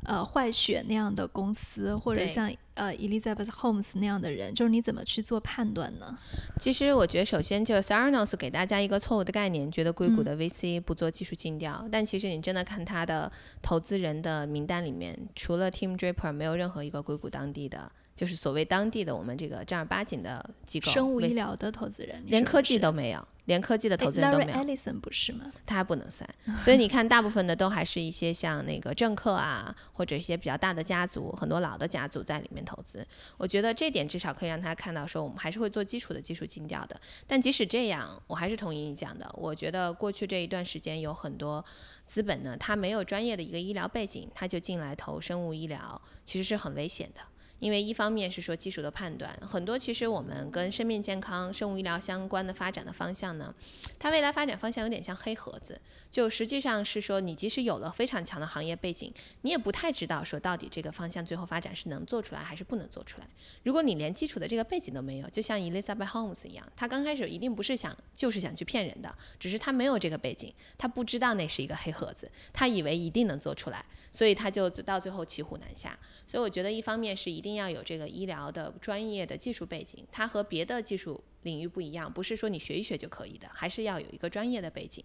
[0.03, 2.53] 呃坏血那样的公司，或者像。
[2.73, 6.17] 呃，Elizabeth Holmes 那样的人，就是你怎么去做判断呢？
[6.57, 11.87] 其实我觉得，首先就 Sarnos 给大家一个错误的概念，觉得硅谷的 VC 不做技术尽调。
[11.91, 13.29] 但其实你真的看他的
[13.61, 17.91] 投资人的名单里面，除了 Tim Draper，没有任何一个硅谷当地的。
[18.21, 24.51] 就是所谓当地的我们这个正儿八经的机构，生物医疗的投资人，连科技都没有，连科技的投资人都没有。
[24.51, 25.51] Ellison 不是吗？
[25.65, 26.29] 他还不能算。
[26.59, 33.03] 所以你看，大部分的都还是一些像那个政客啊，或者一些比较大的家族，很多老的家族在里面投资。
[33.37, 37.01] 我觉得这点至少可以让他看到，说我们还是会做基础的技术尽调的。
[37.25, 39.27] 但即使这样，我还是同意你讲的。
[39.33, 41.65] 我觉得过去这一段时间有很多
[42.05, 47.21] 资本呢，他没有专业的一个医疗背景，他就进来投生物医疗，其实是很危险的。
[47.61, 53.53] 因为一方面是说技术的判断，很多其实我们跟生命健康、生物医疗相关的发展的方向呢，
[53.99, 63.27] 它未来发展方向有点像黑盒子，就实际上是说你即使有了非常强的行业背景，你也不太知道说到底这个方向最后发展是能做出来还是不能做出来。
[63.61, 75.95] 如果你连基础的这个背景都没有，就像 Elizabeth Holmes 一样，他刚开始一定不是想就是想去骗人的，只是他没有这个背景，他不知道那是一个黑盒子，他以为一定能做出来，所以他就到最后骑虎难下。
[76.25, 77.50] 所以我觉得一方面是一定。
[77.51, 85.03] 一定要有这个医疗的专业的技术背景，它和别的技术领域不一样，不是说你学一学就可以的，还是要有一个专业的背景。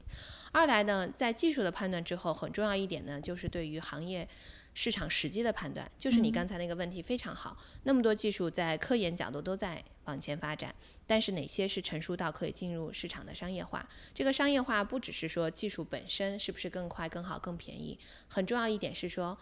[0.53, 4.29] 二来呢，在技术的判断之后，很重要一点呢，就是对于行业
[4.75, 5.91] 市场时机的判断。
[5.99, 10.73] 就是你刚才那个问题非常好，那么多技术在科研角度都在往前发展，
[11.05, 13.89] 但是哪些是成熟到可以进入市场的商业化？
[14.15, 19.37] 这个商业化不只是说技术本身是不是更快、更好、更便宜，很重要一点是说。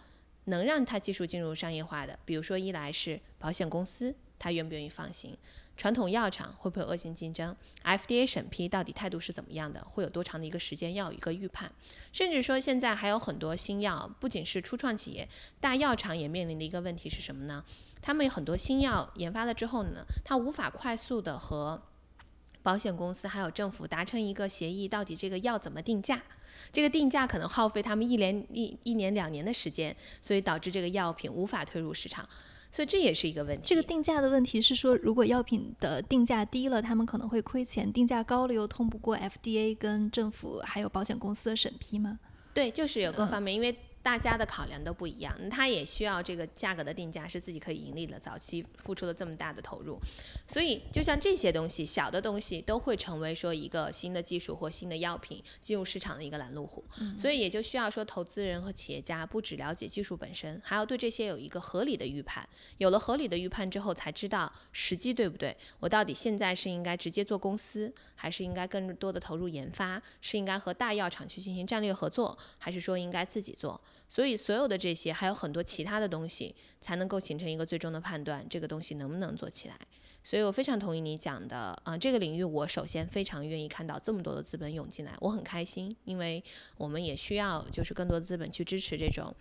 [0.45, 5.33] 能让它技术进入商业化的，比如说一来是保险公司，它愿不愿意放行；
[5.75, 9.85] 传统药厂会不会恶性竞争？FDA 审批到底态度是怎么样的？
[9.89, 11.71] 会有多长的一个时间要有一个预判？
[12.11, 15.27] 甚至说现在还有很多新药，不仅是初创企业，
[15.59, 17.63] 大药厂也面临的一个问题是什么呢？
[18.01, 21.81] 他们有很多新药研发了之后呢，它无法快速的和
[22.61, 26.21] 保险公司还有政府达成一个协议，到底这个药怎么定价？
[26.71, 32.27] 这个定价可能耗费他们一年一一年两年的时间，所以导致这个药品无法推入市场，
[32.71, 33.63] 所以这也是一个问题。
[33.65, 42.19] 这个定价的问题是说，如果药品的定价低了，他们可能会亏钱；定价高了又通不过 FDA 跟政府还有保险公司的审批吗？
[42.53, 43.75] 对，就是有各方面，因为。
[44.05, 48.19] 大家的考量都不一样，他也需要这个价格的定价是自己可以盈利的。
[48.19, 49.99] 早期付出了这么大的投入，
[50.47, 56.85] 所以就像这些东西，小的东西都会成为说一个新的技术或新的药品进入市场的一个拦路虎。
[57.17, 62.47] 所以也就需要说，投资人和企业家不只了解技术本身，还要对这些有一个合理的预判。
[62.77, 65.57] 有了合理的预判之后，才知道时机对不对。
[65.79, 69.99] 我到底现在是应该直接做公司，还是应该更多的投入研发？
[70.21, 73.81] 是应该和大药厂去进行战略合作，还是说应该自己做？
[74.15, 79.75] 所以，所有的这些还有很多其他的东西，才能够形成一个最终的判断，这个东西能不能做起来。
[80.23, 86.41] 所以我非常同意你讲的，啊，这个领域我首先非常愿意看到这么多的资本涌进来，我很开心，因为
[86.77, 89.35] 我们也需要就是更多的资本去支持这种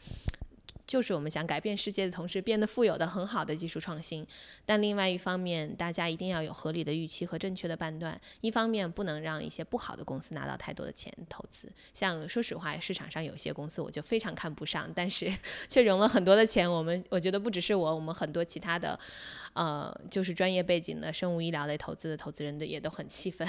[0.86, 4.26] 就是我们想改变世界的同时变得富有的很好的技术创新。
[4.66, 8.20] 但另外一方面，大家一定要有合理的预期和正确的判断。
[8.40, 11.68] 一方面不能让一些不好的公司拿到太多的钱投资。
[11.92, 15.32] 像说实话，市场上有些公司我就非常看不上，但是
[15.68, 16.70] 却融了很多的钱。
[16.70, 18.98] 我们我觉得不只是我，我们很多其他的，
[19.54, 23.46] 呃，就是专业背景的生物医疗类投资的投资人的也都很气愤。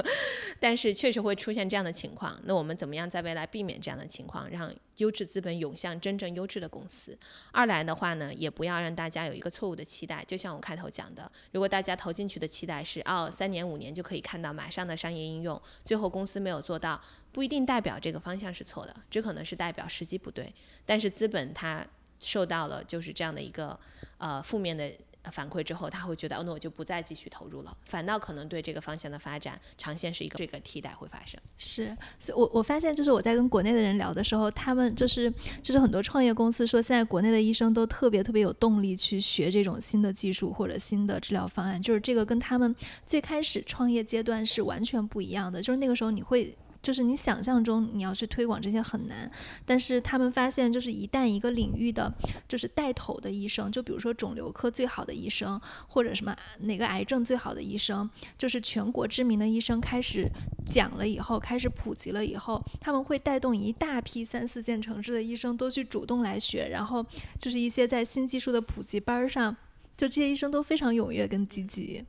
[0.60, 2.38] 但是确实会出现这样的情况。
[2.44, 7.18] 那我们怎么样在未来避免这样的情况，让优质资本涌向真正优质的公司？
[7.52, 10.22] 二来的话呢，也不要让大家有一个错误的期待。
[10.26, 17.00] 就像我开头讲的，如果大家投进去的期待是哦，三年五年就可以看到马上的商业应用，最后公司没有做到，
[17.32, 20.54] 不一定代表这个方向是错的，只可能是代表时机不对。
[20.84, 21.86] 但是资本它
[22.20, 23.78] 受到了就是这样的一个
[24.18, 24.92] 呃负面的。
[25.30, 31.40] 反馈之后，他会觉得哦，那我就不再继续投入了，反倒可能对这个方向的发展长线是一个这个替代会发生。
[31.56, 42.74] 是，所以我我发现就是我在跟国内的人聊的时候，他们就是就是很多创业公司说，现在国内的医生都特别特别有动力去学这种新的技术或者新的治疗方案，就是这个跟他们
[43.04, 46.56] 最开始创业阶段是完全不一样的，就是那个时候你会。
[46.86, 49.28] 就是你想象中你要去推广这些很难，
[49.64, 52.14] 但是他们发现，就是一旦一个领域的，
[52.46, 58.08] 就是带头的医生，就比如说肿瘤科最好的医生，或者什么哪个癌症最好的医生，
[58.38, 60.30] 就是全国知名的医生开始
[60.64, 67.04] 讲了以后，开始普及了以后，他们会带动一大批三四线城市的医生都去主动来学，然后
[67.36, 69.56] 就是一些在新技术的普及班上，
[69.96, 72.04] 就这些医生都非常踊跃跟积极。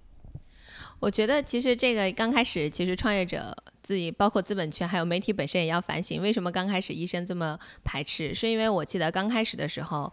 [0.99, 8.33] 我觉得其实这个刚开始，其实创业者自己，包括资本圈，还有媒体本身也要反省，为什么刚开始医生这么排斥？
[8.33, 10.11] 是因为我记得刚开始的时候，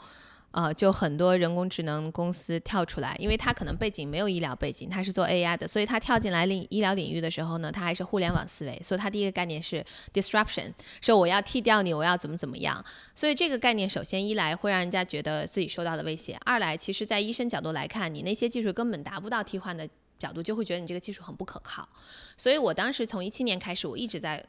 [0.50, 9.82] 呃，就很多人工智能公司跳出来，因为他可能背景没有医疗背景，他是做 AI 的，所以他跳进来领医疗领域的时候呢，他还是互联网思维，所以他第一个概念是
[10.12, 10.70] disruption，
[11.00, 12.84] 说我要替掉你，我要怎么怎么样。
[13.14, 19.88] 所以这个概念首先一来会让人家觉得自己受到了威胁，二来其实在医生角度来看，你那些技术根本达不到替换的。
[20.18, 21.88] 角度就会觉得你这个技术很不可靠，
[22.36, 24.44] 所以我当时从一七年开始，我一直在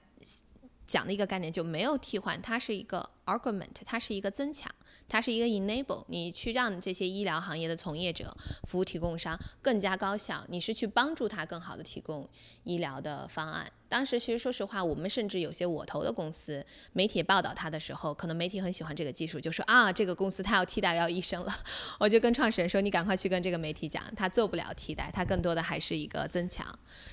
[0.85, 4.71] 讲的一个概念就没有替换，它是一个 argument，它是一个增强，
[5.09, 8.35] 它是一个 enable，你去让这些医疗行业的从业者、
[8.67, 12.29] 服务提供商更加高效，你是去帮助他更好的提供
[12.63, 13.71] 医疗的方案。
[13.95, 21.59] 当时其实说实话，我们甚至有些我投的公司，媒体报道他的时候，可能媒体很喜欢这个技术，就说啊，这个公司它要替代要医生了。
[21.97, 26.67] 我就跟创始人说，你赶快去跟这个媒体讲，他做不了替代，它更多的还是一个增强。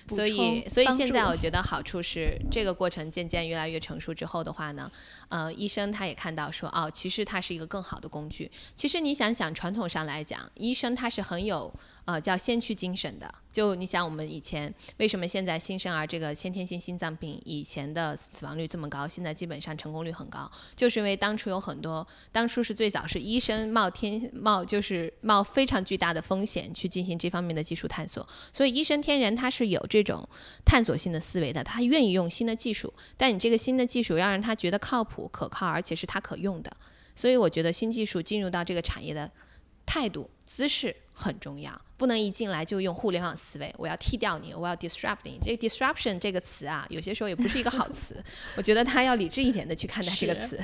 [0.09, 4.91] 所以，所以现在我觉得好处是，这个过程渐渐越来越成熟之后的话呢，
[5.29, 8.51] 呃，医生他也看到说，哦，其实它是一个更好的工具。
[8.75, 11.73] 其实你想想，传统上来讲，医生他是很有。
[12.05, 30.29] 呃，叫先驱精神的，就你想，我们以前为什么现在新生儿这个先天性心脏病以前的死亡率这么高，现在基本上成功率很高，就是因为当初有很多，当初是最早是医生冒天冒就是冒非常巨大的风险去进行这方面的技术探索，所以医生天然他是有这种
[30.65, 36.77] 探索性的思维的，他愿意用新的技术，但你这个新的技术要让他觉得靠谱、可靠，而且是他可用的，
[37.15, 39.31] 所以我觉得新技术进入到这个产业的
[39.87, 41.81] 态度、姿势很重要。
[41.97, 45.39] 不能一进来就用互联网思维，我要替掉你，我要 disrupt 你。
[45.41, 48.23] 这个 disruption 这个词啊，有些时候也不是一个好词。
[48.59, 50.63] 我觉得他要理智一点的去看待这个词。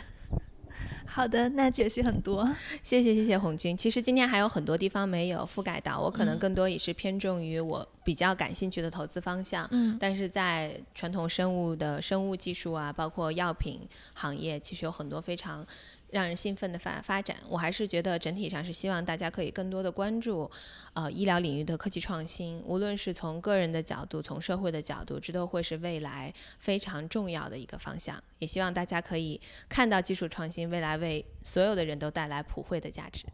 [1.07, 2.49] 好的，那解析很多，
[2.83, 3.77] 谢谢谢谢红军。
[3.77, 9.67] 其实今天还有很多地方没有覆盖到，我可能更多也是偏重于我比较感兴趣的投资方向。
[9.71, 13.81] 嗯，但是在传统生物的生物技术啊，包括药品
[14.15, 15.67] 行业，其实有很多非常。
[16.11, 20.51] 让人兴奋的发发展，我还是觉得整体上是希望大家可以更多的关注，
[20.95, 28.23] 呃，医疗领域的科技创新，无论是从个人的角度，从社会的角度，这都会是未来非常重要的一个方向。
[28.39, 33.27] 也希望大家可以看到技术创新未来为所有的人都带来普惠的价值。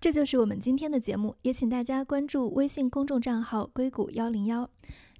[0.00, 4.70] 这就是我们今天的节目，也请大家关注微信公众账号“硅谷幺零幺”，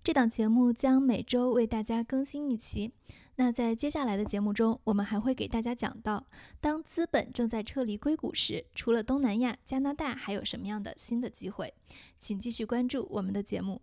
[0.05, 2.93] 这档节目将每周为大家更新一期。
[3.41, 6.26] 那在接下来的节目中，我们还会给大家讲到，
[6.61, 11.72] 当资本正在撤离硅谷时，除了东南亚、加拿大，还有什么样的新的机会？
[12.18, 13.80] 请继续关注我们的节目。